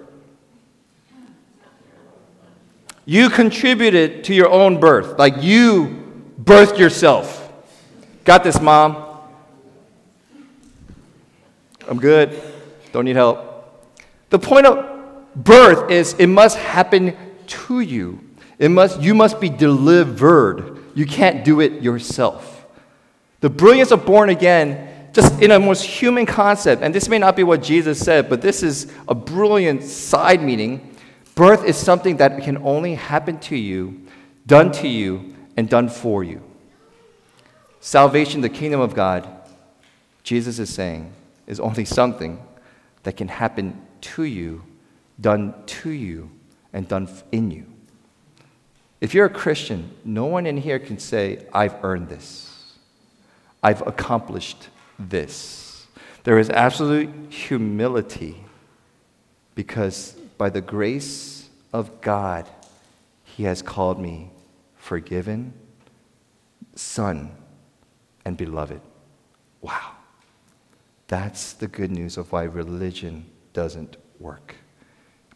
You 3.05 3.29
contributed 3.29 4.23
to 4.25 4.33
your 4.33 4.49
own 4.49 4.79
birth, 4.79 5.19
like 5.19 5.43
you 5.43 6.31
birthed 6.41 6.77
yourself. 6.77 7.51
Got 8.23 8.43
this, 8.43 8.61
mom. 8.61 9.19
I'm 11.87 11.99
good. 11.99 12.41
Don't 12.93 13.03
need 13.03 13.17
help. 13.17 13.49
The 14.29 14.39
point 14.39 14.65
of 14.65 14.92
birth 15.35 15.89
is 15.91 16.13
it 16.13 16.27
must 16.27 16.57
happen 16.57 17.15
to 17.47 17.79
you. 17.79 18.19
It 18.59 18.69
must, 18.69 19.01
you 19.01 19.13
must 19.13 19.39
be 19.39 19.49
delivered. 19.49 20.79
You 20.95 21.05
can't 21.05 21.43
do 21.43 21.59
it 21.59 21.81
yourself. 21.81 22.65
The 23.39 23.49
brilliance 23.49 23.91
of 23.91 24.05
born 24.05 24.29
again, 24.29 25.09
just 25.11 25.41
in 25.41 25.51
a 25.51 25.59
most 25.59 25.83
human 25.83 26.25
concept, 26.25 26.81
and 26.81 26.93
this 26.93 27.09
may 27.09 27.17
not 27.17 27.35
be 27.35 27.43
what 27.43 27.61
Jesus 27.61 27.99
said, 27.99 28.29
but 28.29 28.41
this 28.41 28.63
is 28.63 28.91
a 29.07 29.15
brilliant 29.15 29.83
side 29.83 30.41
meaning. 30.41 30.95
Birth 31.35 31.65
is 31.65 31.75
something 31.75 32.17
that 32.17 32.41
can 32.43 32.57
only 32.59 32.95
happen 32.95 33.39
to 33.39 33.55
you, 33.55 34.01
done 34.47 34.71
to 34.73 34.87
you, 34.87 35.35
and 35.57 35.67
done 35.67 35.89
for 35.89 36.23
you. 36.23 36.41
Salvation, 37.79 38.41
the 38.41 38.49
kingdom 38.49 38.79
of 38.79 38.95
God, 38.95 39.27
Jesus 40.23 40.57
is 40.57 40.73
saying, 40.73 41.11
is 41.47 41.59
only 41.59 41.85
something 41.85 42.41
that 43.03 43.17
can 43.17 43.27
happen 43.27 43.81
to 43.99 44.23
you 44.23 44.63
done 45.19 45.53
to 45.65 45.89
you 45.89 46.29
and 46.71 46.87
done 46.87 47.07
in 47.31 47.51
you. 47.51 47.65
If 48.99 49.13
you're 49.13 49.25
a 49.25 49.29
Christian, 49.29 49.91
no 50.05 50.25
one 50.25 50.45
in 50.45 50.57
here 50.57 50.79
can 50.79 50.97
say, 50.97 51.45
I've 51.53 51.75
earned 51.83 52.09
this. 52.09 52.73
I've 53.61 53.85
accomplished 53.85 54.69
this. 54.97 55.87
There 56.23 56.39
is 56.39 56.49
absolute 56.49 57.09
humility 57.29 58.43
because 59.55 60.13
by 60.37 60.49
the 60.49 60.61
grace 60.61 61.49
of 61.73 62.01
God, 62.01 62.47
He 63.23 63.43
has 63.43 63.61
called 63.61 63.99
me 63.99 64.31
forgiven, 64.77 65.53
son, 66.75 67.31
and 68.25 68.37
beloved. 68.37 68.81
Wow. 69.61 69.91
That's 71.07 71.53
the 71.53 71.67
good 71.67 71.91
news 71.91 72.17
of 72.17 72.31
why 72.31 72.43
religion 72.43 73.25
doesn't 73.51 73.97
work 74.19 74.55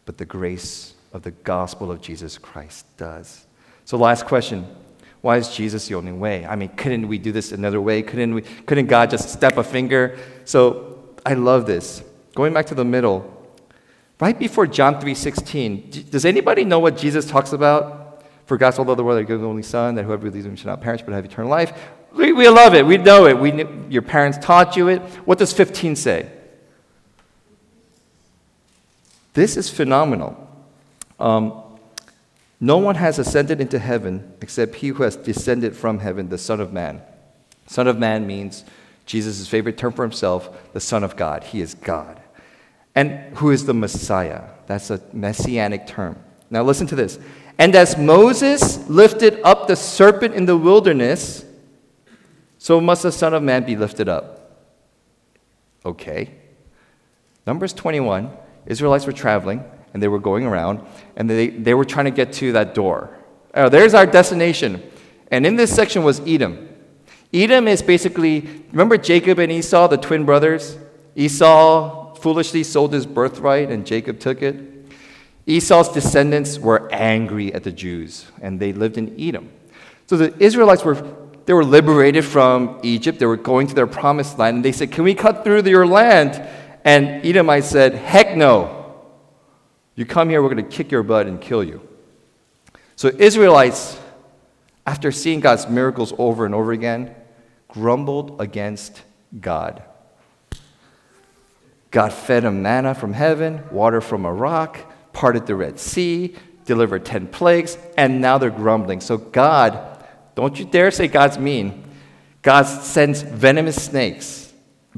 but 0.08 0.16
the 0.16 0.24
grace 0.24 0.94
of 1.12 1.20
the 1.20 1.30
gospel 1.30 1.90
of 1.90 2.00
Jesus 2.00 2.38
Christ 2.38 2.86
does. 2.96 3.44
So, 3.84 3.98
last 3.98 4.24
question 4.24 4.66
why 5.20 5.36
is 5.36 5.54
Jesus 5.54 5.86
the 5.86 5.96
only 5.96 6.12
way? 6.12 6.46
I 6.46 6.56
mean, 6.56 6.70
couldn't 6.70 7.08
we 7.08 7.18
do 7.18 7.30
this 7.30 7.52
another 7.52 7.78
way? 7.78 8.00
Couldn't, 8.00 8.32
we, 8.32 8.40
couldn't 8.40 8.86
God 8.86 9.10
just 9.10 9.28
step 9.28 9.58
a 9.58 9.62
finger? 9.62 10.18
So, 10.46 11.10
I 11.26 11.34
love 11.34 11.66
this. 11.66 12.02
Going 12.34 12.54
back 12.54 12.64
to 12.66 12.74
the 12.74 12.86
middle, 12.86 13.52
right 14.18 14.38
before 14.38 14.66
John 14.66 14.94
3.16, 14.94 16.08
does 16.10 16.24
anybody 16.24 16.64
know 16.64 16.78
what 16.78 16.96
Jesus 16.96 17.26
talks 17.26 17.52
about? 17.52 18.24
For 18.46 18.56
God 18.56 18.70
so 18.70 18.84
loved 18.84 18.98
the 18.98 19.04
world 19.04 19.18
that 19.18 19.24
he 19.24 19.26
gave 19.26 19.40
the 19.40 19.46
only 19.46 19.62
Son, 19.62 19.94
that 19.96 20.04
whoever 20.04 20.30
believes 20.30 20.46
in 20.46 20.52
him 20.52 20.56
should 20.56 20.68
not 20.68 20.80
perish 20.80 21.02
but 21.02 21.12
have 21.12 21.26
eternal 21.26 21.50
life. 21.50 21.78
We, 22.14 22.32
we 22.32 22.48
love 22.48 22.74
it. 22.74 22.86
We 22.86 22.96
know 22.96 23.26
it. 23.26 23.38
We, 23.38 23.66
your 23.90 24.00
parents 24.00 24.38
taught 24.40 24.74
you 24.74 24.88
it. 24.88 25.02
What 25.26 25.36
does 25.36 25.52
15 25.52 25.96
say? 25.96 26.30
This 29.38 29.56
is 29.56 29.70
phenomenal. 29.70 30.36
Um, 31.20 31.62
no 32.58 32.78
one 32.78 32.96
has 32.96 33.20
ascended 33.20 33.60
into 33.60 33.78
heaven 33.78 34.34
except 34.42 34.74
he 34.74 34.88
who 34.88 35.04
has 35.04 35.14
descended 35.14 35.76
from 35.76 36.00
heaven, 36.00 36.28
the 36.28 36.36
Son 36.36 36.58
of 36.58 36.72
Man. 36.72 37.02
Son 37.68 37.86
of 37.86 38.00
Man 38.00 38.26
means 38.26 38.64
Jesus' 39.06 39.46
favorite 39.46 39.78
term 39.78 39.92
for 39.92 40.02
himself, 40.02 40.72
the 40.72 40.80
Son 40.80 41.04
of 41.04 41.14
God. 41.14 41.44
He 41.44 41.60
is 41.60 41.74
God. 41.74 42.20
And 42.96 43.12
who 43.36 43.52
is 43.52 43.64
the 43.64 43.74
Messiah? 43.74 44.42
That's 44.66 44.90
a 44.90 45.00
messianic 45.12 45.86
term. 45.86 46.18
Now 46.50 46.64
listen 46.64 46.88
to 46.88 46.96
this. 46.96 47.20
And 47.58 47.76
as 47.76 47.96
Moses 47.96 48.88
lifted 48.88 49.40
up 49.44 49.68
the 49.68 49.76
serpent 49.76 50.34
in 50.34 50.46
the 50.46 50.56
wilderness, 50.56 51.44
so 52.58 52.80
must 52.80 53.04
the 53.04 53.12
Son 53.12 53.34
of 53.34 53.44
Man 53.44 53.62
be 53.62 53.76
lifted 53.76 54.08
up. 54.08 54.58
Okay. 55.86 56.34
Numbers 57.46 57.72
21. 57.72 58.32
Israelites 58.68 59.06
were 59.06 59.12
traveling 59.12 59.64
and 59.92 60.02
they 60.02 60.08
were 60.08 60.20
going 60.20 60.44
around 60.46 60.80
and 61.16 61.28
they, 61.28 61.48
they 61.48 61.74
were 61.74 61.84
trying 61.84 62.04
to 62.04 62.12
get 62.12 62.32
to 62.34 62.52
that 62.52 62.74
door. 62.74 63.18
Oh, 63.54 63.68
there's 63.68 63.94
our 63.94 64.06
destination. 64.06 64.82
And 65.32 65.44
in 65.44 65.56
this 65.56 65.74
section 65.74 66.04
was 66.04 66.20
Edom. 66.20 66.68
Edom 67.32 67.66
is 67.66 67.82
basically, 67.82 68.40
remember 68.70 68.96
Jacob 68.96 69.38
and 69.40 69.50
Esau, 69.50 69.88
the 69.88 69.96
twin 69.96 70.24
brothers? 70.24 70.78
Esau 71.16 72.14
foolishly 72.14 72.62
sold 72.62 72.92
his 72.92 73.06
birthright 73.06 73.70
and 73.70 73.84
Jacob 73.84 74.20
took 74.20 74.42
it. 74.42 74.68
Esau's 75.48 75.88
descendants 75.88 76.58
were 76.58 76.92
angry 76.92 77.52
at 77.54 77.64
the 77.64 77.72
Jews, 77.72 78.26
and 78.42 78.60
they 78.60 78.74
lived 78.74 78.98
in 78.98 79.18
Edom. 79.18 79.48
So 80.06 80.18
the 80.18 80.34
Israelites 80.38 80.84
were 80.84 81.02
they 81.46 81.54
were 81.54 81.64
liberated 81.64 82.26
from 82.26 82.78
Egypt. 82.82 83.18
They 83.18 83.24
were 83.24 83.38
going 83.38 83.66
to 83.68 83.74
their 83.74 83.86
promised 83.86 84.38
land, 84.38 84.56
and 84.56 84.64
they 84.64 84.72
said, 84.72 84.92
"Can 84.92 85.04
we 85.04 85.14
cut 85.14 85.44
through 85.44 85.62
your 85.62 85.86
land?" 85.86 86.46
And 86.84 87.24
Edomites 87.24 87.68
said, 87.68 87.94
"Heck 87.94 88.36
no! 88.36 88.94
You 89.94 90.06
come 90.06 90.30
here, 90.30 90.42
we're 90.42 90.54
going 90.54 90.64
to 90.64 90.76
kick 90.76 90.90
your 90.90 91.02
butt 91.02 91.26
and 91.26 91.40
kill 91.40 91.62
you." 91.62 91.86
So 92.96 93.08
Israelites, 93.08 93.98
after 94.86 95.12
seeing 95.12 95.40
God's 95.40 95.68
miracles 95.68 96.12
over 96.18 96.46
and 96.46 96.54
over 96.54 96.72
again, 96.72 97.14
grumbled 97.68 98.40
against 98.40 99.02
God. 99.40 99.82
God 101.90 102.12
fed 102.12 102.42
them 102.42 102.62
manna 102.62 102.94
from 102.94 103.12
heaven, 103.12 103.62
water 103.70 104.00
from 104.00 104.24
a 104.24 104.32
rock, 104.32 104.78
parted 105.12 105.46
the 105.46 105.54
Red 105.54 105.78
Sea, 105.78 106.34
delivered 106.64 107.04
10 107.04 107.28
plagues, 107.28 107.78
and 107.96 108.20
now 108.20 108.38
they're 108.38 108.50
grumbling. 108.50 109.00
So, 109.00 109.16
God, 109.16 110.04
don't 110.34 110.58
you 110.58 110.64
dare 110.64 110.90
say 110.90 111.08
God's 111.08 111.38
mean. 111.38 111.84
God 112.42 112.64
sends 112.64 113.22
venomous 113.22 113.82
snakes, 113.82 114.52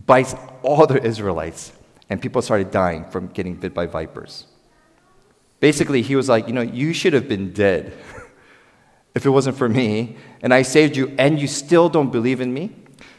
bites 0.06 0.34
all 0.62 0.86
the 0.86 1.02
Israelites, 1.02 1.72
and 2.08 2.20
people 2.20 2.42
started 2.42 2.70
dying 2.70 3.04
from 3.04 3.28
getting 3.28 3.54
bit 3.54 3.74
by 3.74 3.86
vipers. 3.86 4.46
Basically, 5.60 6.02
he 6.02 6.16
was 6.16 6.28
like, 6.28 6.46
You 6.46 6.52
know, 6.52 6.62
you 6.62 6.92
should 6.92 7.12
have 7.12 7.28
been 7.28 7.52
dead 7.52 7.92
if 9.14 9.26
it 9.26 9.30
wasn't 9.30 9.56
for 9.56 9.68
me, 9.68 10.16
and 10.42 10.52
I 10.52 10.62
saved 10.62 10.96
you, 10.96 11.14
and 11.18 11.38
you 11.38 11.46
still 11.46 11.88
don't 11.88 12.10
believe 12.10 12.40
in 12.40 12.52
me. 12.52 12.74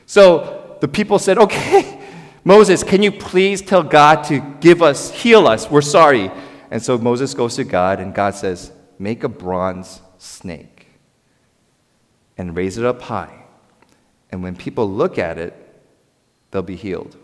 So 0.06 0.78
the 0.82 0.88
people 0.88 1.20
said, 1.20 1.38
Okay. 1.38 2.00
Moses, 2.44 2.84
can 2.84 3.04
you 3.04 3.12
please 3.12 3.62
tell 3.62 3.84
God 3.84 4.24
to 4.24 4.40
give 4.62 4.82
us, 4.82 5.12
heal 5.12 5.46
us? 5.46 5.70
We're 5.70 5.82
sorry. 5.82 6.32
And 6.72 6.82
so 6.82 6.98
Moses 6.98 7.36
goes 7.36 7.56
to 7.58 7.64
God, 7.64 8.00
and 8.00 8.16
God 8.16 8.34
says, 8.34 8.72
Make 8.98 9.24
a 9.24 9.30
bronze 9.30 10.02
snake 10.18 10.88
and 12.38 12.56
raise 12.56 12.78
it 12.80 12.86
up 12.86 13.02
high. 13.04 13.46
And 14.32 14.42
when 14.42 14.56
people 14.56 14.90
look 14.90 15.20
at 15.20 15.38
it, 15.38 15.54
they'll 16.50 16.62
be 16.62 16.76
healed. 16.76 17.16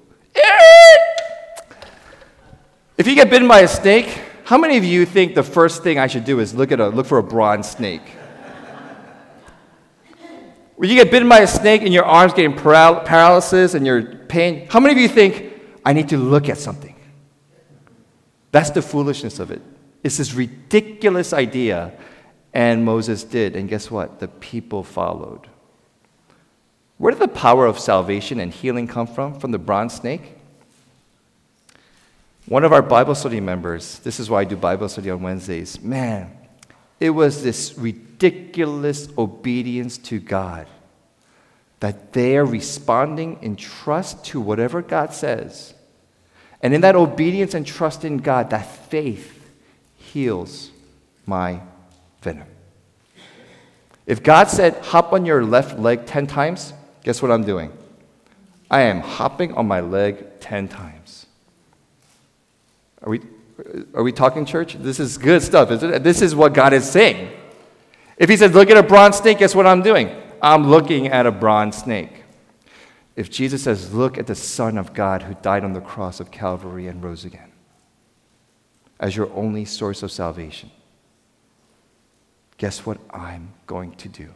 If 2.97 3.05
you 3.05 3.15
get 3.15 3.29
bitten 3.29 3.47
by 3.47 3.59
a 3.59 3.67
snake, 3.67 4.21
how 4.43 4.57
many 4.57 4.77
of 4.77 4.83
you 4.83 5.05
think 5.05 5.35
the 5.35 5.43
first 5.43 5.83
thing 5.83 5.99
I 5.99 6.07
should 6.07 6.25
do 6.25 6.39
is 6.39 6.55
look, 6.55 6.71
at 6.71 6.79
a, 6.79 6.89
look 6.89 7.05
for 7.05 7.19
a 7.19 7.23
bronze 7.23 7.69
snake? 7.69 8.01
When 10.77 10.89
you 10.89 10.95
get 10.95 11.09
bitten 11.09 11.27
by 11.27 11.39
a 11.39 11.47
snake 11.47 11.81
and 11.81 11.93
your 11.93 12.05
arm's 12.05 12.33
getting 12.33 12.53
paral- 12.53 13.03
paralysis 13.03 13.73
and 13.73 13.85
you're 13.85 14.03
pain, 14.03 14.67
how 14.69 14.79
many 14.79 14.93
of 14.93 14.99
you 14.99 15.07
think, 15.07 15.53
I 15.83 15.93
need 15.93 16.09
to 16.09 16.17
look 16.17 16.49
at 16.49 16.57
something? 16.57 16.95
That's 18.51 18.69
the 18.71 18.81
foolishness 18.81 19.39
of 19.39 19.51
it. 19.51 19.61
It's 20.03 20.17
this 20.17 20.33
ridiculous 20.33 21.33
idea, 21.33 21.93
and 22.53 22.85
Moses 22.85 23.23
did. 23.23 23.55
And 23.55 23.67
guess 23.67 23.91
what? 23.91 24.19
The 24.19 24.27
people 24.27 24.83
followed. 24.83 25.47
Where 26.97 27.11
did 27.11 27.21
the 27.21 27.27
power 27.27 27.65
of 27.65 27.77
salvation 27.77 28.39
and 28.39 28.51
healing 28.51 28.87
come 28.87 29.07
from? 29.07 29.39
From 29.39 29.51
the 29.51 29.59
bronze 29.59 29.93
snake? 29.93 30.35
One 32.47 32.63
of 32.63 32.73
our 32.73 32.81
Bible 32.81 33.13
study 33.13 33.39
members, 33.39 33.99
this 33.99 34.19
is 34.19 34.29
why 34.29 34.41
I 34.41 34.43
do 34.45 34.55
Bible 34.55 34.87
study 34.89 35.09
on 35.09 35.21
Wednesdays, 35.21 35.81
man, 35.81 36.31
it 36.99 37.09
was 37.09 37.43
this 37.43 37.77
ridiculous 37.77 39.09
obedience 39.17 39.97
to 39.99 40.19
God 40.19 40.67
that 41.79 42.13
they 42.13 42.37
are 42.37 42.45
responding 42.45 43.37
in 43.41 43.55
trust 43.55 44.25
to 44.25 44.41
whatever 44.41 44.81
God 44.81 45.13
says. 45.13 45.73
And 46.63 46.73
in 46.73 46.81
that 46.81 46.95
obedience 46.95 47.53
and 47.53 47.67
trust 47.67 48.03
in 48.03 48.17
God, 48.17 48.49
that 48.49 48.63
faith 48.89 49.51
heals 49.97 50.71
my 51.25 51.61
venom. 52.21 52.47
If 54.07 54.23
God 54.23 54.45
said, 54.49 54.73
hop 54.77 55.13
on 55.13 55.25
your 55.25 55.43
left 55.43 55.77
leg 55.77 56.05
10 56.05 56.25
times, 56.25 56.73
guess 57.07 57.21
what 57.21 57.31
I'm 57.31 57.45
doing? 57.45 57.71
I 58.69 58.81
am 58.81 58.99
hopping 58.99 59.53
on 59.53 59.65
my 59.65 59.79
leg 59.79 60.41
10 60.41 60.67
times. 60.67 61.25
Are 63.01 63.09
we, 63.09 63.21
are 63.93 64.03
we 64.03 64.11
talking 64.11 64.45
church? 64.45 64.73
This 64.73 64.99
is 64.99 65.17
good 65.17 65.41
stuff? 65.41 65.69
This 65.69 66.21
is 66.21 66.35
what 66.35 66.53
God 66.53 66.73
is 66.73 66.83
saying. 66.83 67.31
If 68.17 68.27
He 68.27 68.35
says, 68.35 68.53
look 68.53 68.69
at 68.69 68.75
a 68.75 68.83
bronze 68.83 69.15
snake, 69.15 69.37
guess 69.37 69.55
what 69.55 69.65
I'm 69.65 69.81
doing? 69.81 70.21
I'm 70.41 70.67
looking 70.67 71.07
at 71.07 71.25
a 71.25 71.31
bronze 71.31 71.77
snake. 71.77 72.25
If 73.15 73.31
Jesus 73.31 73.63
says, 73.63 73.93
Look 73.93 74.17
at 74.17 74.27
the 74.27 74.35
Son 74.35 74.77
of 74.77 74.93
God 74.93 75.23
who 75.23 75.33
died 75.35 75.63
on 75.63 75.71
the 75.71 75.79
cross 75.79 76.19
of 76.19 76.29
Calvary 76.29 76.87
and 76.87 77.01
rose 77.01 77.23
again 77.23 77.53
as 78.99 79.15
your 79.15 79.31
only 79.33 79.63
source 79.63 80.03
of 80.03 80.11
salvation, 80.11 80.71
guess 82.57 82.85
what 82.85 82.97
I'm 83.11 83.53
going 83.65 83.93
to 83.93 84.09
do? 84.09 84.33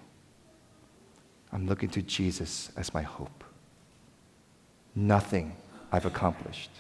I'm 1.52 1.68
looking 1.68 1.90
to 1.90 2.02
Jesus 2.02 2.72
as 2.78 2.94
my 2.94 3.02
hope. 3.02 3.44
Nothing 4.96 5.56
I've 5.92 6.06
accomplished. 6.06 6.72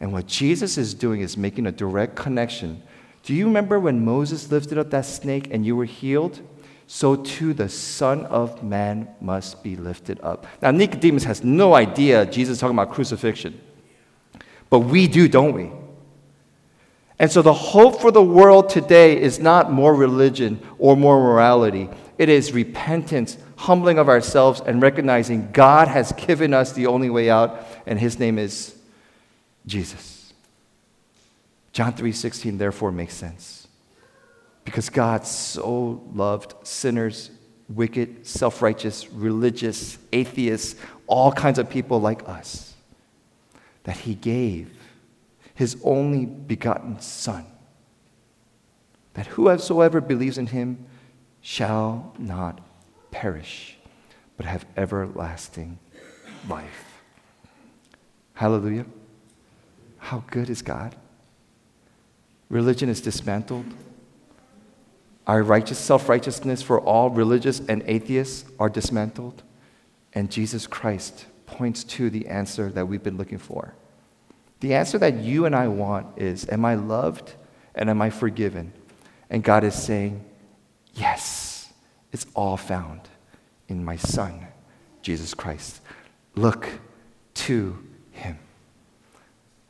And 0.00 0.12
what 0.12 0.26
Jesus 0.26 0.78
is 0.78 0.94
doing 0.94 1.20
is 1.20 1.36
making 1.36 1.66
a 1.66 1.72
direct 1.72 2.16
connection. 2.16 2.82
Do 3.22 3.34
you 3.34 3.46
remember 3.46 3.78
when 3.78 4.04
Moses 4.04 4.50
lifted 4.50 4.78
up 4.78 4.90
that 4.90 5.04
snake 5.04 5.48
and 5.50 5.64
you 5.64 5.76
were 5.76 5.84
healed? 5.84 6.40
so 6.92 7.14
too 7.14 7.54
the 7.54 7.68
Son 7.68 8.26
of 8.26 8.64
Man 8.64 9.08
must 9.20 9.62
be 9.62 9.76
lifted 9.76 10.18
up. 10.24 10.44
Now, 10.60 10.72
Nicodemus 10.72 11.22
has 11.22 11.44
no 11.44 11.72
idea 11.72 12.26
Jesus 12.26 12.54
is 12.54 12.60
talking 12.60 12.76
about 12.76 12.92
crucifixion. 12.92 13.60
But 14.68 14.80
we 14.80 15.06
do, 15.06 15.28
don't 15.28 15.52
we? 15.52 15.70
And 17.16 17.30
so 17.30 17.42
the 17.42 17.52
hope 17.52 18.00
for 18.00 18.10
the 18.10 18.22
world 18.22 18.70
today 18.70 19.20
is 19.20 19.38
not 19.38 19.70
more 19.70 19.94
religion 19.94 20.60
or 20.80 20.96
more 20.96 21.20
morality. 21.20 21.88
It 22.18 22.28
is 22.28 22.52
repentance, 22.52 23.38
humbling 23.60 23.98
of 23.98 24.08
ourselves, 24.08 24.62
and 24.64 24.80
recognizing 24.80 25.50
God 25.52 25.86
has 25.88 26.12
given 26.12 26.54
us 26.54 26.72
the 26.72 26.86
only 26.86 27.10
way 27.10 27.28
out, 27.28 27.66
and 27.86 28.00
his 28.00 28.18
name 28.18 28.38
is 28.38 28.74
Jesus. 29.66 30.32
John 31.72 31.92
3:16 31.92 32.56
therefore 32.58 32.90
makes 32.90 33.14
sense. 33.14 33.68
Because 34.64 34.88
God 34.88 35.26
so 35.26 36.02
loved 36.12 36.54
sinners, 36.66 37.30
wicked, 37.68 38.26
self 38.26 38.62
righteous, 38.62 39.10
religious, 39.12 39.98
atheists, 40.12 40.80
all 41.06 41.30
kinds 41.30 41.58
of 41.58 41.68
people 41.68 42.00
like 42.00 42.26
us, 42.28 42.74
that 43.84 43.98
He 43.98 44.14
gave 44.14 44.70
His 45.54 45.76
only 45.84 46.24
begotten 46.24 47.00
Son, 47.00 47.44
that 49.14 49.26
whosoever 49.26 50.00
believes 50.00 50.38
in 50.38 50.46
Him 50.46 50.86
shall 51.40 52.14
not 52.18 52.60
perish, 53.10 53.76
but 54.36 54.46
have 54.46 54.64
everlasting 54.76 55.78
life. 56.48 57.02
Hallelujah. 58.34 58.86
How 59.98 60.24
good 60.30 60.48
is 60.48 60.62
God? 60.62 60.96
Religion 62.48 62.88
is 62.88 63.00
dismantled. 63.00 63.66
Our 65.26 65.42
righteous 65.42 65.78
self-righteousness 65.78 66.62
for 66.62 66.80
all 66.80 67.10
religious 67.10 67.60
and 67.60 67.82
atheists 67.86 68.50
are 68.58 68.68
dismantled, 68.68 69.42
and 70.12 70.30
Jesus 70.30 70.66
Christ 70.66 71.26
points 71.46 71.84
to 71.84 72.10
the 72.10 72.26
answer 72.26 72.70
that 72.70 72.88
we've 72.88 73.02
been 73.02 73.16
looking 73.16 73.38
for. 73.38 73.74
The 74.60 74.74
answer 74.74 74.98
that 74.98 75.16
you 75.18 75.46
and 75.46 75.54
I 75.54 75.68
want 75.68 76.18
is 76.18 76.48
Am 76.48 76.64
I 76.64 76.74
loved 76.74 77.34
and 77.74 77.88
am 77.88 78.02
I 78.02 78.10
forgiven? 78.10 78.72
And 79.28 79.44
God 79.44 79.64
is 79.64 79.74
saying, 79.74 80.24
Yes, 80.94 81.49
it's 82.12 82.26
all 82.34 82.56
found 82.56 83.00
in 83.68 83.84
my 83.84 83.96
Son, 83.96 84.46
Jesus 85.02 85.34
Christ. 85.34 85.80
Look 86.34 86.68
to 87.34 87.78
Him. 88.12 88.38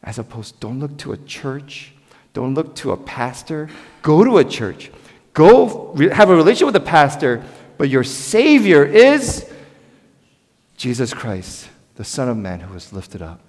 As 0.02 0.18
opposed, 0.18 0.58
don't 0.60 0.80
look 0.80 0.96
to 0.98 1.12
a 1.12 1.16
church, 1.18 1.92
don't 2.32 2.54
look 2.54 2.74
to 2.76 2.92
a 2.92 2.96
pastor, 2.96 3.68
go 4.02 4.24
to 4.24 4.38
a 4.38 4.44
church. 4.44 4.90
Go 5.32 5.94
have 6.12 6.30
a 6.30 6.34
relationship 6.34 6.66
with 6.66 6.76
a 6.76 6.80
pastor, 6.80 7.44
but 7.78 7.88
your 7.88 8.04
Savior 8.04 8.84
is 8.84 9.50
Jesus 10.76 11.14
Christ, 11.14 11.68
the 11.96 12.04
Son 12.04 12.28
of 12.28 12.36
Man 12.36 12.60
who 12.60 12.74
was 12.74 12.92
lifted 12.92 13.22
up. 13.22 13.40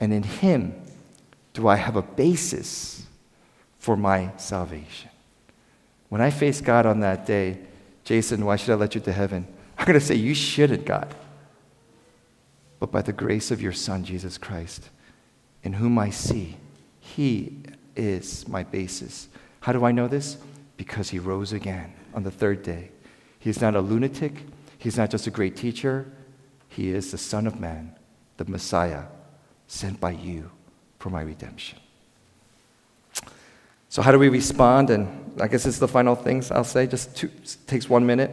And 0.00 0.12
in 0.12 0.22
Him 0.22 0.74
do 1.52 1.68
I 1.68 1.76
have 1.76 1.96
a 1.96 2.02
basis 2.02 3.06
for 3.78 3.96
my 3.96 4.32
salvation. 4.36 5.07
When 6.08 6.20
I 6.20 6.30
face 6.30 6.60
God 6.60 6.86
on 6.86 7.00
that 7.00 7.26
day, 7.26 7.58
Jason, 8.04 8.44
why 8.44 8.56
should 8.56 8.70
I 8.70 8.76
let 8.76 8.94
you 8.94 9.00
to 9.02 9.12
heaven? 9.12 9.46
I'm 9.76 9.86
going 9.86 9.98
to 9.98 10.04
say, 10.04 10.14
You 10.14 10.34
shouldn't, 10.34 10.84
God. 10.84 11.14
But 12.80 12.90
by 12.90 13.02
the 13.02 13.12
grace 13.12 13.50
of 13.50 13.60
your 13.60 13.72
Son, 13.72 14.04
Jesus 14.04 14.38
Christ, 14.38 14.90
in 15.62 15.74
whom 15.74 15.98
I 15.98 16.10
see, 16.10 16.56
He 17.00 17.58
is 17.96 18.46
my 18.48 18.62
basis. 18.62 19.28
How 19.60 19.72
do 19.72 19.84
I 19.84 19.92
know 19.92 20.08
this? 20.08 20.38
because 20.78 21.10
he 21.10 21.18
rose 21.18 21.52
again 21.52 21.92
on 22.14 22.22
the 22.22 22.30
third 22.30 22.62
day. 22.62 22.90
He's 23.38 23.60
not 23.60 23.74
a 23.74 23.80
lunatic, 23.80 24.44
he's 24.78 24.96
not 24.96 25.10
just 25.10 25.26
a 25.26 25.30
great 25.30 25.56
teacher, 25.56 26.10
he 26.68 26.88
is 26.88 27.10
the 27.10 27.18
Son 27.18 27.46
of 27.46 27.60
Man, 27.60 27.94
the 28.38 28.46
Messiah, 28.46 29.04
sent 29.66 30.00
by 30.00 30.12
you 30.12 30.50
for 30.98 31.10
my 31.10 31.20
redemption. 31.20 31.78
So, 33.88 34.02
how 34.02 34.12
do 34.12 34.18
we 34.18 34.28
respond? 34.28 34.90
And 34.90 35.40
I 35.40 35.48
guess 35.48 35.66
it's 35.66 35.78
the 35.78 35.88
final 35.88 36.14
things 36.14 36.50
I'll 36.50 36.64
say. 36.64 36.86
Just 36.86 37.16
two, 37.16 37.30
takes 37.66 37.88
one 37.88 38.04
minute. 38.06 38.30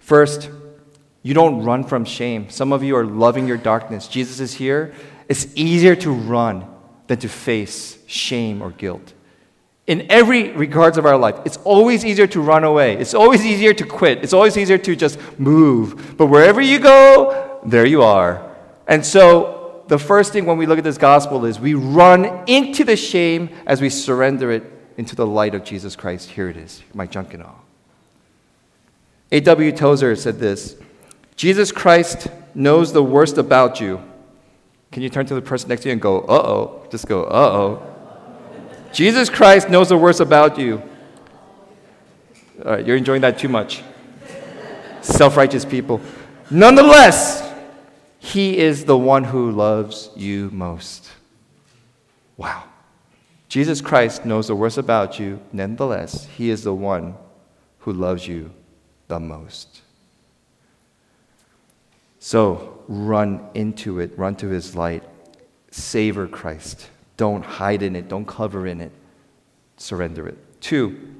First, 0.00 0.50
you 1.22 1.34
don't 1.34 1.64
run 1.64 1.84
from 1.84 2.04
shame. 2.04 2.50
Some 2.50 2.72
of 2.72 2.82
you 2.82 2.96
are 2.96 3.04
loving 3.04 3.46
your 3.46 3.56
darkness. 3.56 4.08
Jesus 4.08 4.40
is 4.40 4.54
here. 4.54 4.94
It's 5.28 5.46
easier 5.54 5.94
to 5.96 6.10
run 6.10 6.66
than 7.06 7.18
to 7.18 7.28
face 7.28 7.98
shame 8.06 8.62
or 8.62 8.70
guilt. 8.70 9.14
In 9.86 10.06
every 10.10 10.50
regards 10.52 10.96
of 10.98 11.06
our 11.06 11.16
life, 11.16 11.36
it's 11.44 11.56
always 11.58 12.04
easier 12.04 12.26
to 12.28 12.40
run 12.40 12.64
away. 12.64 12.96
It's 12.96 13.14
always 13.14 13.44
easier 13.44 13.74
to 13.74 13.84
quit. 13.84 14.22
It's 14.22 14.32
always 14.32 14.56
easier 14.56 14.78
to 14.78 14.94
just 14.94 15.18
move. 15.38 16.16
But 16.16 16.26
wherever 16.26 16.60
you 16.60 16.78
go, 16.78 17.60
there 17.64 17.86
you 17.86 18.02
are. 18.02 18.48
And 18.86 19.04
so, 19.04 19.61
the 19.92 19.98
first 19.98 20.32
thing 20.32 20.46
when 20.46 20.56
we 20.56 20.64
look 20.64 20.78
at 20.78 20.84
this 20.84 20.96
gospel 20.96 21.44
is 21.44 21.60
we 21.60 21.74
run 21.74 22.44
into 22.46 22.82
the 22.82 22.96
shame 22.96 23.50
as 23.66 23.82
we 23.82 23.90
surrender 23.90 24.50
it 24.50 24.64
into 24.96 25.14
the 25.14 25.26
light 25.26 25.54
of 25.54 25.64
Jesus 25.64 25.96
Christ. 25.96 26.30
Here 26.30 26.48
it 26.48 26.56
is, 26.56 26.82
my 26.94 27.06
junk 27.06 27.34
and 27.34 27.42
all. 27.42 27.62
A.W. 29.32 29.70
Tozer 29.72 30.16
said 30.16 30.38
this 30.38 30.76
Jesus 31.36 31.70
Christ 31.70 32.28
knows 32.54 32.94
the 32.94 33.02
worst 33.02 33.36
about 33.36 33.82
you. 33.82 34.00
Can 34.92 35.02
you 35.02 35.10
turn 35.10 35.26
to 35.26 35.34
the 35.34 35.42
person 35.42 35.68
next 35.68 35.82
to 35.82 35.90
you 35.90 35.92
and 35.92 36.00
go, 36.00 36.20
uh 36.22 36.42
oh? 36.42 36.86
Just 36.90 37.06
go, 37.06 37.24
uh 37.24 37.28
oh. 37.30 37.86
Jesus 38.94 39.28
Christ 39.28 39.68
knows 39.68 39.90
the 39.90 39.98
worst 39.98 40.20
about 40.20 40.58
you. 40.58 40.82
All 42.64 42.72
right, 42.72 42.86
you're 42.86 42.96
enjoying 42.96 43.20
that 43.20 43.38
too 43.38 43.50
much. 43.50 43.82
Self 45.02 45.36
righteous 45.36 45.66
people. 45.66 46.00
Nonetheless, 46.50 47.51
He 48.32 48.56
is 48.56 48.86
the 48.86 48.96
one 48.96 49.24
who 49.24 49.50
loves 49.50 50.08
you 50.16 50.48
most. 50.52 51.10
Wow. 52.38 52.64
Jesus 53.48 53.82
Christ 53.82 54.24
knows 54.24 54.46
the 54.46 54.54
worst 54.54 54.78
about 54.78 55.20
you. 55.20 55.38
Nonetheless, 55.52 56.26
He 56.38 56.48
is 56.48 56.64
the 56.64 56.72
one 56.72 57.14
who 57.80 57.92
loves 57.92 58.26
you 58.26 58.50
the 59.08 59.20
most. 59.20 59.82
So 62.20 62.82
run 62.88 63.44
into 63.52 64.00
it, 64.00 64.16
run 64.16 64.36
to 64.36 64.48
his 64.48 64.74
light, 64.76 65.02
savor 65.70 66.26
Christ. 66.26 66.88
Don't 67.18 67.44
hide 67.44 67.82
in 67.82 67.96
it, 67.96 68.08
don't 68.08 68.26
cover 68.26 68.66
in 68.66 68.80
it, 68.80 68.92
surrender 69.76 70.26
it. 70.26 70.38
Two, 70.62 71.14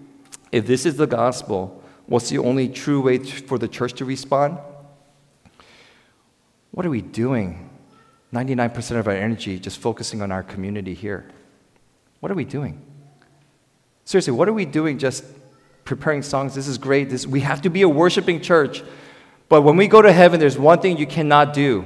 if 0.53 0.67
this 0.67 0.87
is 0.87 0.97
the 0.97 1.07
gospel, 1.07 1.83
what's 2.07 2.31
the 2.31 2.39
only 2.39 2.69
true 2.69 3.03
way 3.03 3.19
for 3.19 3.59
the 3.59 3.69
church 3.69 3.93
to 3.95 4.05
respond? 4.07 4.59
What 6.73 6.85
are 6.85 6.91
we 6.91 7.03
doing? 7.03 7.71
99% 8.33 8.99
of 8.99 9.07
our 9.07 9.15
energy 9.15 9.59
just 9.59 9.79
focusing 9.79 10.23
on 10.23 10.33
our 10.33 10.43
community 10.43 10.95
here. 10.95 11.27
What 12.21 12.33
are 12.33 12.35
we 12.35 12.45
doing? 12.45 12.81
Seriously, 14.05 14.33
what 14.33 14.49
are 14.49 14.53
we 14.53 14.65
doing 14.65 14.99
just 14.99 15.25
preparing 15.85 16.23
songs? 16.23 16.55
This 16.55 16.67
is 16.67 16.79
great. 16.79 17.11
This, 17.11 17.27
we 17.27 17.41
have 17.41 17.63
to 17.63 17.71
be 17.71 17.83
a 17.83 17.89
worshiping 17.89 18.41
church. 18.41 18.83
But 19.49 19.63
when 19.63 19.77
we 19.77 19.87
go 19.87 20.01
to 20.01 20.13
heaven, 20.13 20.41
there's 20.41 20.59
one 20.59 20.81
thing 20.81 20.97
you 20.97 21.07
cannot 21.07 21.53
do 21.53 21.85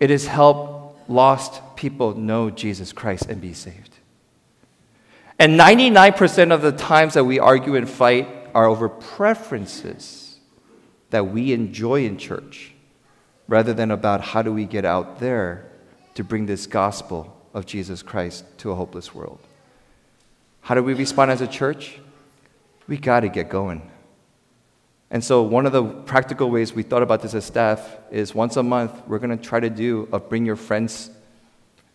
it 0.00 0.10
is 0.10 0.26
help 0.26 0.98
lost 1.06 1.60
people 1.76 2.16
know 2.16 2.50
Jesus 2.50 2.92
Christ 2.92 3.26
and 3.28 3.40
be 3.40 3.52
saved. 3.52 3.94
And 5.38 5.58
99% 5.58 6.52
of 6.52 6.62
the 6.62 6.72
times 6.72 7.14
that 7.14 7.24
we 7.24 7.38
argue 7.38 7.76
and 7.76 7.88
fight 7.88 8.28
are 8.54 8.66
over 8.66 8.88
preferences 8.88 10.40
that 11.10 11.28
we 11.28 11.52
enjoy 11.52 12.04
in 12.04 12.16
church 12.16 12.71
rather 13.48 13.72
than 13.72 13.90
about 13.90 14.20
how 14.20 14.42
do 14.42 14.52
we 14.52 14.64
get 14.64 14.84
out 14.84 15.18
there 15.18 15.66
to 16.14 16.24
bring 16.24 16.46
this 16.46 16.66
gospel 16.66 17.36
of 17.54 17.66
Jesus 17.66 18.02
Christ 18.02 18.44
to 18.58 18.70
a 18.70 18.74
hopeless 18.74 19.14
world. 19.14 19.38
How 20.62 20.74
do 20.74 20.82
we 20.82 20.94
respond 20.94 21.30
as 21.30 21.40
a 21.40 21.46
church? 21.46 21.98
We 22.86 22.96
got 22.96 23.20
to 23.20 23.28
get 23.28 23.48
going. 23.48 23.90
And 25.10 25.22
so, 25.22 25.42
one 25.42 25.66
of 25.66 25.72
the 25.72 25.84
practical 25.84 26.50
ways 26.50 26.72
we 26.72 26.82
thought 26.82 27.02
about 27.02 27.20
this 27.20 27.34
as 27.34 27.44
staff 27.44 27.98
is 28.10 28.34
once 28.34 28.56
a 28.56 28.62
month, 28.62 28.92
we're 29.06 29.18
going 29.18 29.36
to 29.36 29.42
try 29.42 29.60
to 29.60 29.68
do 29.68 30.08
a 30.12 30.18
bring 30.18 30.46
your 30.46 30.56
friends. 30.56 31.10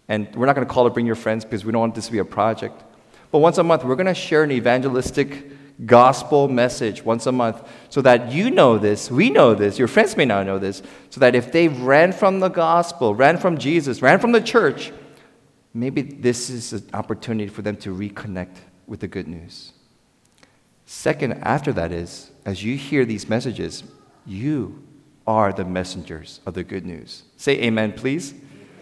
And 0.08 0.34
we're 0.36 0.46
not 0.46 0.56
going 0.56 0.68
to 0.68 0.72
call 0.72 0.86
it 0.86 0.94
bring 0.94 1.08
your 1.08 1.16
friends 1.16 1.44
because 1.44 1.66
we 1.66 1.72
don't 1.72 1.82
want 1.82 1.96
this 1.96 2.06
to 2.06 2.12
be 2.12 2.20
a 2.20 2.26
project. 2.26 2.84
But 3.32 3.40
once 3.40 3.58
a 3.58 3.64
month, 3.64 3.84
we're 3.84 3.96
going 3.96 4.08
to 4.08 4.14
share 4.14 4.44
an 4.44 4.52
evangelistic 4.52 5.46
gospel 5.86 6.48
message 6.48 7.04
once 7.04 7.28
a 7.28 7.32
month 7.32 7.68
so 7.90 8.02
that 8.02 8.32
you 8.32 8.50
know 8.50 8.78
this, 8.78 9.12
we 9.12 9.30
know 9.30 9.54
this, 9.54 9.78
your 9.78 9.88
friends 9.88 10.18
may 10.18 10.26
not 10.26 10.46
know 10.46 10.58
this, 10.58 10.82
so 11.10 11.20
that 11.20 11.36
if 11.36 11.52
they 11.52 11.68
ran 11.68 12.12
from 12.12 12.40
the 12.40 12.50
gospel, 12.50 13.14
ran 13.14 13.38
from 13.38 13.58
Jesus, 13.58 14.02
ran 14.02 14.20
from 14.20 14.32
the 14.32 14.42
church, 14.42 14.92
maybe 15.74 16.02
this 16.02 16.50
is 16.50 16.74
an 16.74 16.90
opportunity 16.94 17.50
for 17.50 17.62
them 17.62 17.76
to 17.78 17.94
reconnect 17.94 18.56
with 18.88 19.02
the 19.02 19.08
good 19.08 19.28
news. 19.28 19.74
Second, 20.86 21.34
after 21.44 21.74
that 21.74 21.92
is, 21.92 22.32
as 22.46 22.64
you 22.64 22.78
hear 22.78 23.06
these 23.06 23.30
messages, 23.30 23.84
you 24.26 24.82
are 25.28 25.52
the 25.52 25.66
messengers 25.66 26.40
of 26.46 26.54
the 26.54 26.64
good 26.64 26.86
news. 26.86 27.24
Say 27.36 27.62
amen, 27.62 27.92
please. 27.94 28.34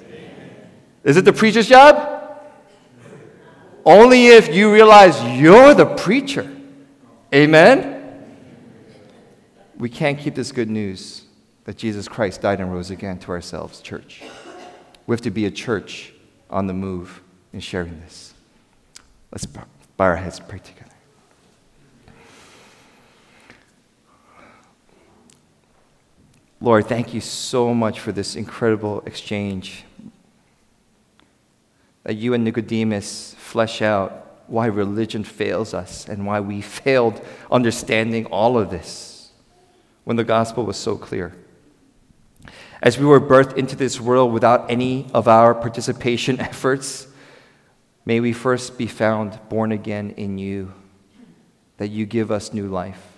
Amen. 0.07 0.69
Is 1.03 1.17
it 1.17 1.25
the 1.25 1.33
preacher's 1.33 1.67
job? 1.67 2.13
Only 3.83 4.27
if 4.27 4.53
you 4.53 4.71
realize 4.71 5.21
you're 5.39 5.73
the 5.73 5.85
preacher. 5.85 6.54
Amen? 7.35 8.23
We 9.77 9.89
can't 9.89 10.17
keep 10.17 10.35
this 10.35 10.53
good 10.53 10.69
news 10.69 11.25
that 11.65 11.75
Jesus 11.75 12.07
Christ 12.07 12.41
died 12.41 12.61
and 12.61 12.71
rose 12.71 12.91
again 12.91 13.19
to 13.19 13.31
ourselves, 13.31 13.81
church. 13.81 14.23
We 15.05 15.13
have 15.13 15.21
to 15.23 15.31
be 15.31 15.45
a 15.45 15.51
church 15.51 16.13
on 16.49 16.67
the 16.67 16.73
move 16.73 17.21
in 17.51 17.59
sharing 17.59 17.99
this. 17.99 18.33
Let's 19.33 19.45
bow 19.45 19.65
our 19.99 20.15
heads 20.15 20.39
and 20.39 20.47
pray 20.47 20.59
together. 20.59 20.91
Lord, 26.61 26.85
thank 26.87 27.13
you 27.13 27.19
so 27.19 27.73
much 27.73 27.99
for 27.99 28.13
this 28.13 28.37
incredible 28.37 29.01
exchange. 29.05 29.83
That 32.03 32.15
you 32.15 32.33
and 32.33 32.45
Nicodemus 32.45 33.35
flesh 33.37 33.81
out 33.81 34.24
why 34.47 34.67
religion 34.67 35.23
fails 35.23 35.73
us 35.73 36.07
and 36.07 36.25
why 36.25 36.39
we 36.39 36.61
failed 36.83 37.21
understanding 37.51 38.25
all 38.27 38.57
of 38.57 38.69
this 38.69 39.31
when 40.03 40.17
the 40.17 40.23
gospel 40.23 40.65
was 40.65 40.77
so 40.77 40.95
clear. 40.97 41.33
As 42.81 42.99
we 42.99 43.05
were 43.05 43.19
birthed 43.19 43.57
into 43.57 43.75
this 43.75 43.99
world 43.99 44.31
without 44.31 44.69
any 44.69 45.07
of 45.13 45.27
our 45.27 45.55
participation 45.55 46.39
efforts, 46.39 47.07
may 48.05 48.19
we 48.19 48.33
first 48.33 48.77
be 48.77 48.87
found 48.87 49.39
born 49.49 49.71
again 49.71 50.11
in 50.11 50.37
you, 50.37 50.73
that 51.77 51.87
you 51.87 52.05
give 52.05 52.31
us 52.31 52.53
new 52.53 52.67
life. 52.67 53.15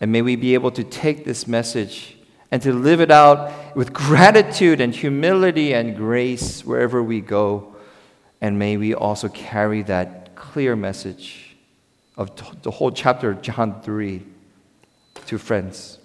And 0.00 0.10
may 0.10 0.22
we 0.22 0.34
be 0.34 0.54
able 0.54 0.72
to 0.72 0.82
take 0.82 1.24
this 1.24 1.46
message 1.46 2.16
and 2.50 2.60
to 2.62 2.72
live 2.72 3.00
it 3.00 3.10
out 3.10 3.76
with 3.76 3.92
gratitude 3.92 4.80
and 4.80 4.94
humility 4.94 5.72
and 5.72 5.96
grace 5.96 6.64
wherever 6.64 7.02
we 7.02 7.20
go. 7.20 7.71
And 8.42 8.58
may 8.58 8.76
we 8.76 8.92
also 8.92 9.28
carry 9.28 9.82
that 9.82 10.34
clear 10.34 10.74
message 10.74 11.54
of 12.16 12.32
the 12.62 12.72
whole 12.72 12.90
chapter 12.90 13.30
of 13.30 13.40
John 13.40 13.80
3 13.82 14.26
to 15.26 15.38
friends. 15.38 15.98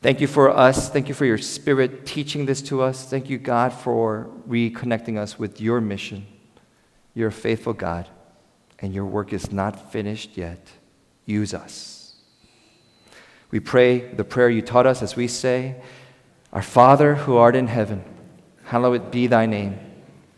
Thank 0.00 0.20
you 0.20 0.28
for 0.28 0.48
us. 0.48 0.88
Thank 0.88 1.08
you 1.08 1.14
for 1.14 1.24
your 1.24 1.38
spirit 1.38 2.06
teaching 2.06 2.46
this 2.46 2.62
to 2.62 2.82
us. 2.82 3.04
Thank 3.04 3.28
you, 3.28 3.36
God, 3.36 3.72
for 3.72 4.30
reconnecting 4.48 5.18
us 5.18 5.40
with 5.40 5.60
your 5.60 5.80
mission. 5.80 6.24
You're 7.14 7.28
a 7.28 7.32
faithful 7.32 7.72
God, 7.72 8.08
and 8.78 8.94
your 8.94 9.04
work 9.04 9.32
is 9.32 9.50
not 9.50 9.90
finished 9.90 10.36
yet. 10.36 10.68
Use 11.26 11.52
us. 11.52 12.14
We 13.50 13.58
pray 13.58 13.98
the 13.98 14.22
prayer 14.22 14.50
you 14.50 14.62
taught 14.62 14.86
us 14.86 15.02
as 15.02 15.16
we 15.16 15.26
say, 15.26 15.82
Our 16.52 16.62
Father 16.62 17.16
who 17.16 17.36
art 17.36 17.56
in 17.56 17.66
heaven, 17.66 18.04
hallowed 18.66 19.10
be 19.10 19.26
thy 19.26 19.46
name. 19.46 19.89